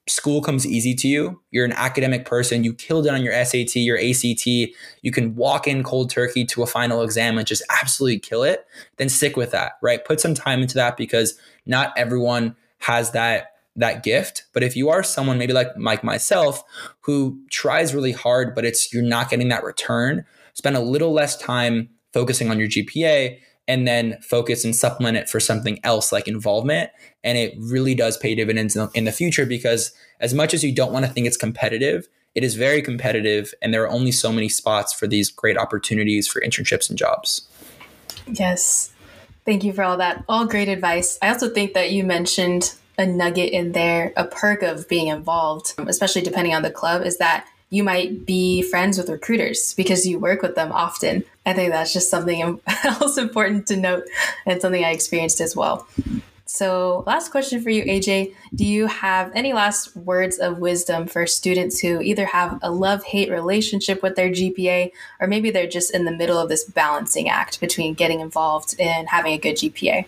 school 0.09 0.41
comes 0.41 0.67
easy 0.67 0.95
to 0.95 1.09
you, 1.09 1.41
you're 1.51 1.65
an 1.65 1.73
academic 1.73 2.25
person, 2.25 2.65
you 2.65 2.73
killed 2.73 3.07
it 3.07 3.11
on 3.11 3.23
your 3.23 3.33
SAT, 3.45 3.77
your 3.77 3.99
ACT, 3.99 4.47
you 4.47 5.13
can 5.13 5.35
walk 5.35 5.67
in 5.67 5.83
cold 5.83 6.11
turkey 6.11 6.45
to 6.47 6.63
a 6.63 6.67
final 6.67 7.03
exam 7.03 7.39
and 7.39 7.47
just 7.47 7.63
absolutely 7.69 8.19
kill 8.19 8.43
it, 8.43 8.67
then 8.97 9.09
stick 9.09 9.37
with 9.37 9.51
that, 9.51 9.73
right? 9.83 10.05
Put 10.05 10.21
some 10.21 10.35
time 10.35 10.61
into 10.61 10.75
that 10.75 10.97
because 10.97 11.39
not 11.67 11.93
everyone 11.97 12.57
has 12.79 13.13
that 13.13 13.53
that 13.77 14.03
gift. 14.03 14.45
But 14.53 14.65
if 14.65 14.77
you 14.77 14.89
are 14.91 15.03
someone 15.03 15.39
maybe 15.39 15.53
like 15.53 15.69
like 15.79 16.03
myself 16.03 16.63
who 17.01 17.41
tries 17.51 17.95
really 17.95 18.13
hard 18.13 18.55
but 18.55 18.65
it's 18.65 18.93
you're 18.93 19.03
not 19.03 19.31
getting 19.31 19.49
that 19.49 19.65
return, 19.65 20.25
spend 20.55 20.77
a 20.77 20.81
little 20.81 21.13
less 21.13 21.37
time 21.37 21.89
focusing 22.13 22.51
on 22.51 22.59
your 22.59 22.69
GPA 22.69 23.39
and 23.69 23.87
then 23.87 24.19
focus 24.23 24.65
and 24.65 24.75
supplement 24.75 25.17
it 25.17 25.29
for 25.29 25.39
something 25.39 25.79
else 25.85 26.11
like 26.11 26.27
involvement. 26.27 26.91
And 27.23 27.37
it 27.37 27.55
really 27.59 27.95
does 27.95 28.17
pay 28.17 28.35
dividends 28.35 28.75
in 28.95 29.05
the 29.05 29.13
future 29.13 29.47
because 29.47 29.93
as 30.19 30.35
much 30.35 30.55
as 30.55 30.65
you 30.65 30.75
don't 30.75 30.93
want 30.93 31.05
to 31.05 31.13
think 31.13 31.27
it's 31.27 31.37
competitive, 31.37 32.09
it 32.35 32.43
is 32.43 32.55
very 32.55 32.81
competitive 32.81 33.53
and 33.61 33.73
there 33.73 33.83
are 33.83 33.91
only 33.91 34.11
so 34.11 34.33
many 34.33 34.49
spots 34.49 34.93
for 34.93 35.07
these 35.07 35.31
great 35.31 35.59
opportunities 35.59 36.27
for 36.27 36.41
internships 36.41 36.89
and 36.89 36.99
jobs. 36.99 37.47
Yes. 38.27 38.91
Thank 39.45 39.65
you 39.65 39.73
for 39.73 39.83
all 39.83 39.99
that. 39.99 40.25
All 40.29 40.47
great 40.47 40.69
advice. 40.69 41.19
I 41.21 41.29
also 41.29 41.49
think 41.49 41.75
that 41.75 41.91
you 41.91 42.05
mentioned 42.05 42.75
a 42.99 43.07
nugget 43.07 43.53
in 43.53 43.73
there, 43.73 44.13
a 44.17 44.25
perk 44.25 44.63
of 44.63 44.89
being 44.89 45.07
involved, 45.07 45.75
especially 45.79 46.23
depending 46.23 46.55
on 46.55 46.63
the 46.63 46.71
club, 46.71 47.03
is 47.03 47.19
that 47.19 47.47
you 47.71 47.83
might 47.83 48.25
be 48.25 48.63
friends 48.63 48.99
with 48.99 49.09
recruiters 49.09 49.75
because 49.75 50.07
you 50.07 50.19
work 50.19 50.43
with 50.43 50.55
them 50.55 50.73
often. 50.73 51.25
I 51.45 51.53
think 51.53 51.73
that's 51.73 51.93
just 51.93 52.11
something 52.11 52.61
else 52.85 53.19
important 53.19 53.67
to 53.69 53.77
note 53.77 54.05
and 54.47 54.61
something 54.61 54.85
I 54.85 54.91
experienced 54.91 55.41
as 55.41 55.55
well. 55.55 55.87
So, 56.51 57.05
last 57.07 57.31
question 57.31 57.63
for 57.63 57.69
you, 57.69 57.85
AJ. 57.85 58.35
Do 58.55 58.65
you 58.65 58.87
have 58.87 59.31
any 59.35 59.53
last 59.53 59.95
words 59.95 60.39
of 60.39 60.59
wisdom 60.59 61.07
for 61.07 61.27
students 61.27 61.79
who 61.79 62.01
either 62.01 62.25
have 62.25 62.59
a 62.63 62.71
love 62.71 63.05
hate 63.05 63.31
relationship 63.31 64.03
with 64.03 64.17
their 64.17 64.31
GPA, 64.31 64.91
or 65.21 65.27
maybe 65.27 65.51
they're 65.51 65.67
just 65.67 65.95
in 65.95 66.07
the 66.07 66.11
middle 66.11 66.39
of 66.39 66.49
this 66.49 66.65
balancing 66.65 67.29
act 67.29 67.61
between 67.61 67.93
getting 67.93 68.21
involved 68.21 68.75
and 68.81 69.11
having 69.11 69.35
a 69.35 69.39
good 69.39 69.57
GPA? 69.57 70.07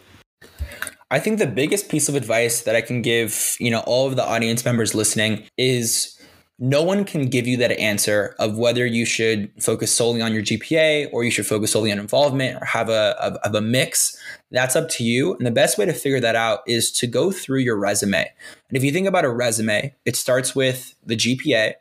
I 1.10 1.18
think 1.18 1.38
the 1.38 1.46
biggest 1.46 1.90
piece 1.90 2.08
of 2.08 2.14
advice 2.14 2.62
that 2.62 2.74
I 2.74 2.80
can 2.80 3.02
give, 3.02 3.56
you 3.60 3.70
know, 3.70 3.80
all 3.80 4.06
of 4.06 4.16
the 4.16 4.24
audience 4.24 4.64
members 4.64 4.94
listening 4.94 5.46
is 5.58 6.19
no 6.62 6.82
one 6.82 7.06
can 7.06 7.26
give 7.26 7.46
you 7.46 7.56
that 7.56 7.72
answer 7.72 8.34
of 8.38 8.58
whether 8.58 8.84
you 8.84 9.06
should 9.06 9.50
focus 9.62 9.90
solely 9.90 10.20
on 10.20 10.34
your 10.34 10.42
GPA 10.42 11.08
or 11.10 11.24
you 11.24 11.30
should 11.30 11.46
focus 11.46 11.72
solely 11.72 11.90
on 11.90 11.98
involvement 11.98 12.60
or 12.60 12.66
have 12.66 12.90
a, 12.90 13.16
of 13.42 13.54
a 13.54 13.62
mix. 13.62 14.14
That's 14.50 14.76
up 14.76 14.90
to 14.90 15.04
you. 15.04 15.34
And 15.36 15.46
the 15.46 15.50
best 15.50 15.78
way 15.78 15.86
to 15.86 15.94
figure 15.94 16.20
that 16.20 16.36
out 16.36 16.60
is 16.66 16.92
to 16.92 17.06
go 17.06 17.32
through 17.32 17.60
your 17.60 17.76
resume. 17.76 18.30
And 18.68 18.76
if 18.76 18.84
you 18.84 18.92
think 18.92 19.08
about 19.08 19.24
a 19.24 19.30
resume, 19.30 19.94
it 20.04 20.16
starts 20.16 20.54
with 20.54 20.94
the 21.04 21.16
GPA, 21.16 21.74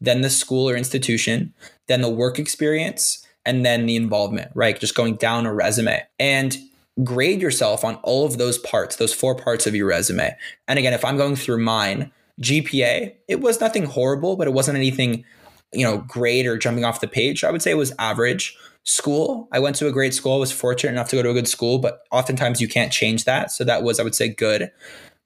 then 0.00 0.22
the 0.22 0.30
school 0.30 0.68
or 0.68 0.74
institution, 0.74 1.54
then 1.86 2.00
the 2.00 2.10
work 2.10 2.40
experience, 2.40 3.24
and 3.44 3.64
then 3.64 3.86
the 3.86 3.94
involvement, 3.94 4.50
right? 4.56 4.78
Just 4.78 4.96
going 4.96 5.14
down 5.14 5.46
a 5.46 5.54
resume. 5.54 6.02
And 6.18 6.58
grade 7.04 7.40
yourself 7.40 7.84
on 7.84 7.94
all 8.02 8.26
of 8.26 8.38
those 8.38 8.58
parts, 8.58 8.96
those 8.96 9.14
four 9.14 9.36
parts 9.36 9.68
of 9.68 9.76
your 9.76 9.86
resume. 9.86 10.36
And 10.66 10.80
again, 10.80 10.94
if 10.94 11.04
I'm 11.04 11.16
going 11.16 11.36
through 11.36 11.62
mine, 11.62 12.10
GPA, 12.40 13.14
it 13.28 13.40
was 13.40 13.60
nothing 13.60 13.84
horrible, 13.84 14.36
but 14.36 14.46
it 14.46 14.52
wasn't 14.52 14.76
anything, 14.76 15.24
you 15.72 15.84
know, 15.84 15.98
great 15.98 16.46
or 16.46 16.58
jumping 16.58 16.84
off 16.84 17.00
the 17.00 17.08
page. 17.08 17.44
I 17.44 17.50
would 17.50 17.62
say 17.62 17.70
it 17.70 17.76
was 17.76 17.92
average. 17.98 18.56
School, 18.88 19.48
I 19.50 19.58
went 19.58 19.74
to 19.76 19.88
a 19.88 19.92
great 19.92 20.14
school. 20.14 20.36
I 20.36 20.38
was 20.38 20.52
fortunate 20.52 20.92
enough 20.92 21.08
to 21.08 21.16
go 21.16 21.22
to 21.24 21.30
a 21.30 21.34
good 21.34 21.48
school, 21.48 21.80
but 21.80 22.02
oftentimes 22.12 22.60
you 22.60 22.68
can't 22.68 22.92
change 22.92 23.24
that. 23.24 23.50
So 23.50 23.64
that 23.64 23.82
was, 23.82 23.98
I 23.98 24.04
would 24.04 24.14
say, 24.14 24.28
good. 24.28 24.70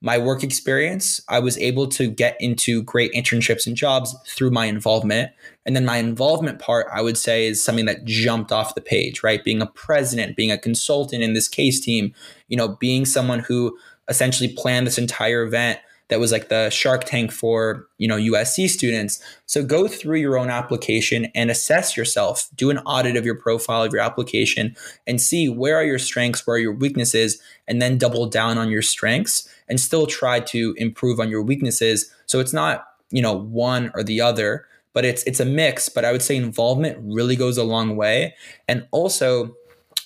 My 0.01 0.17
work 0.17 0.43
experience, 0.43 1.21
I 1.29 1.37
was 1.37 1.59
able 1.59 1.87
to 1.89 2.09
get 2.09 2.35
into 2.39 2.81
great 2.81 3.13
internships 3.13 3.67
and 3.67 3.75
jobs 3.75 4.15
through 4.25 4.49
my 4.49 4.65
involvement. 4.65 5.29
And 5.63 5.75
then 5.75 5.85
my 5.85 5.97
involvement 5.97 6.57
part, 6.57 6.87
I 6.91 7.03
would 7.03 7.19
say, 7.19 7.45
is 7.45 7.63
something 7.63 7.85
that 7.85 8.03
jumped 8.03 8.51
off 8.51 8.73
the 8.73 8.81
page, 8.81 9.21
right? 9.21 9.43
Being 9.43 9.61
a 9.61 9.67
president, 9.67 10.35
being 10.35 10.49
a 10.49 10.57
consultant 10.57 11.21
in 11.21 11.33
this 11.33 11.47
case 11.47 11.79
team, 11.79 12.15
you 12.47 12.57
know, 12.57 12.69
being 12.79 13.05
someone 13.05 13.41
who 13.41 13.77
essentially 14.09 14.51
planned 14.51 14.87
this 14.87 14.97
entire 14.97 15.43
event 15.43 15.79
that 16.11 16.19
was 16.19 16.33
like 16.33 16.49
the 16.49 16.69
Shark 16.69 17.05
Tank 17.05 17.31
for, 17.31 17.87
you 17.97 18.05
know, 18.05 18.17
USC 18.17 18.67
students. 18.67 19.23
So 19.45 19.63
go 19.63 19.87
through 19.87 20.17
your 20.17 20.37
own 20.37 20.49
application 20.49 21.27
and 21.33 21.49
assess 21.49 21.95
yourself. 21.95 22.49
Do 22.53 22.69
an 22.69 22.79
audit 22.79 23.15
of 23.15 23.25
your 23.25 23.35
profile 23.35 23.81
of 23.81 23.93
your 23.93 24.01
application 24.01 24.75
and 25.07 25.21
see 25.21 25.47
where 25.47 25.77
are 25.77 25.85
your 25.85 25.97
strengths, 25.97 26.45
where 26.45 26.57
are 26.57 26.59
your 26.59 26.73
weaknesses, 26.73 27.41
and 27.65 27.81
then 27.81 27.97
double 27.97 28.25
down 28.25 28.57
on 28.57 28.69
your 28.69 28.81
strengths 28.81 29.47
and 29.69 29.79
still 29.79 30.05
try 30.05 30.41
to 30.41 30.75
improve 30.77 31.17
on 31.17 31.29
your 31.29 31.41
weaknesses. 31.41 32.13
So 32.25 32.41
it's 32.41 32.51
not, 32.51 32.87
you 33.09 33.21
know, 33.21 33.37
one 33.37 33.89
or 33.95 34.03
the 34.03 34.19
other, 34.19 34.65
but 34.91 35.05
it's 35.05 35.23
it's 35.23 35.39
a 35.39 35.45
mix, 35.45 35.87
but 35.87 36.03
I 36.03 36.11
would 36.11 36.21
say 36.21 36.35
involvement 36.35 36.97
really 37.01 37.37
goes 37.37 37.57
a 37.57 37.63
long 37.63 37.95
way. 37.95 38.35
And 38.67 38.85
also 38.91 39.55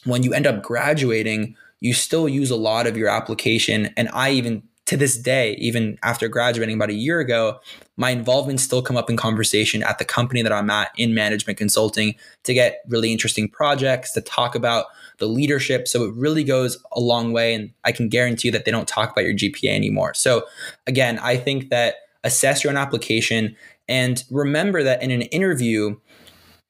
when 0.03 0.21
you 0.21 0.35
end 0.35 0.45
up 0.45 0.61
graduating, 0.61 1.55
you 1.79 1.95
still 1.95 2.29
use 2.29 2.51
a 2.51 2.55
lot 2.55 2.85
of 2.85 2.95
your 2.95 3.09
application 3.09 3.91
and 3.97 4.07
I 4.13 4.29
even 4.29 4.61
to 4.85 4.95
this 4.95 5.17
day, 5.17 5.53
even 5.53 5.97
after 6.03 6.27
graduating 6.27 6.75
about 6.75 6.91
a 6.91 6.93
year 6.93 7.19
ago, 7.19 7.59
my 7.97 8.11
involvement 8.11 8.59
still 8.59 8.83
come 8.83 8.97
up 8.97 9.09
in 9.09 9.17
conversation 9.17 9.81
at 9.81 9.97
the 9.97 10.05
company 10.05 10.43
that 10.43 10.51
I'm 10.51 10.69
at 10.69 10.91
in 10.95 11.15
management 11.15 11.57
consulting 11.57 12.15
to 12.43 12.53
get 12.53 12.83
really 12.87 13.11
interesting 13.11 13.49
projects 13.49 14.11
to 14.13 14.21
talk 14.21 14.53
about 14.53 14.85
the 15.17 15.27
leadership. 15.27 15.87
So 15.87 16.03
it 16.03 16.13
really 16.13 16.43
goes 16.43 16.77
a 16.91 16.99
long 16.99 17.33
way. 17.33 17.55
And 17.55 17.71
I 17.83 17.91
can 17.91 18.09
guarantee 18.09 18.49
you 18.49 18.51
that 18.51 18.65
they 18.65 18.71
don't 18.71 18.87
talk 18.87 19.11
about 19.11 19.25
your 19.25 19.33
GPA 19.33 19.69
anymore. 19.69 20.13
So 20.13 20.45
again, 20.85 21.17
I 21.19 21.37
think 21.37 21.69
that 21.69 21.95
assess 22.23 22.63
your 22.63 22.71
own 22.71 22.77
application 22.77 23.55
and 23.87 24.23
remember 24.29 24.83
that 24.83 25.01
in 25.01 25.09
an 25.09 25.23
interview, 25.23 25.95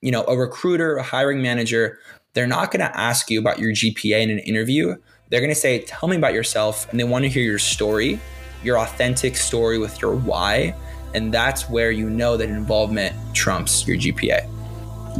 you 0.01 0.12
know, 0.12 0.23
a 0.23 0.38
recruiter, 0.38 0.95
a 0.95 1.04
hiring 1.04 1.41
manager, 1.41 1.99
they're 2.34 2.47
not 2.47 2.71
going 2.71 2.82
to 2.82 2.97
ask 2.97 3.30
you 3.30 3.39
about 3.39 3.60
your 3.60 3.71
GPA 3.71 4.21
in 4.21 4.30
an 4.30 4.39
interview. 4.39 4.95
They're 5.29 5.39
going 5.39 5.51
to 5.51 5.55
say, 5.55 5.79
Tell 5.79 6.07
me 6.09 6.17
about 6.17 6.33
yourself. 6.33 6.89
And 6.89 6.99
they 6.99 7.03
want 7.03 7.23
to 7.23 7.29
hear 7.29 7.43
your 7.43 7.59
story, 7.59 8.19
your 8.63 8.79
authentic 8.79 9.35
story 9.35 9.77
with 9.77 10.01
your 10.01 10.15
why. 10.15 10.75
And 11.13 11.33
that's 11.33 11.69
where 11.69 11.91
you 11.91 12.09
know 12.09 12.38
that 12.38 12.49
involvement 12.49 13.15
trumps 13.33 13.88
your 13.88 13.97
GPA. 13.97 14.49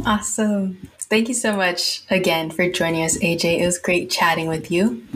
Awesome. 0.04 0.78
Thank 1.08 1.28
you 1.28 1.34
so 1.34 1.56
much 1.56 2.02
again 2.10 2.50
for 2.50 2.68
joining 2.68 3.02
us, 3.02 3.16
AJ. 3.18 3.60
It 3.60 3.64
was 3.64 3.78
great 3.78 4.10
chatting 4.10 4.48
with 4.48 4.70
you. 4.70 5.06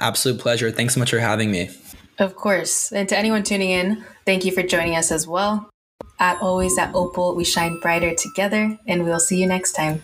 Absolute 0.00 0.40
pleasure. 0.40 0.70
Thanks 0.70 0.94
so 0.94 1.00
much 1.00 1.10
for 1.10 1.18
having 1.18 1.50
me. 1.50 1.70
Of 2.18 2.34
course. 2.34 2.92
And 2.92 3.08
to 3.10 3.18
anyone 3.18 3.42
tuning 3.42 3.70
in, 3.70 4.04
thank 4.24 4.44
you 4.44 4.52
for 4.52 4.62
joining 4.62 4.96
us 4.96 5.12
as 5.12 5.26
well. 5.26 5.70
At 6.18 6.40
always 6.40 6.76
at 6.78 6.94
Opal, 6.94 7.36
we 7.36 7.44
shine 7.44 7.78
brighter 7.80 8.14
together, 8.14 8.76
and 8.86 9.04
we'll 9.04 9.20
see 9.20 9.40
you 9.40 9.46
next 9.46 9.72
time. 9.72 10.02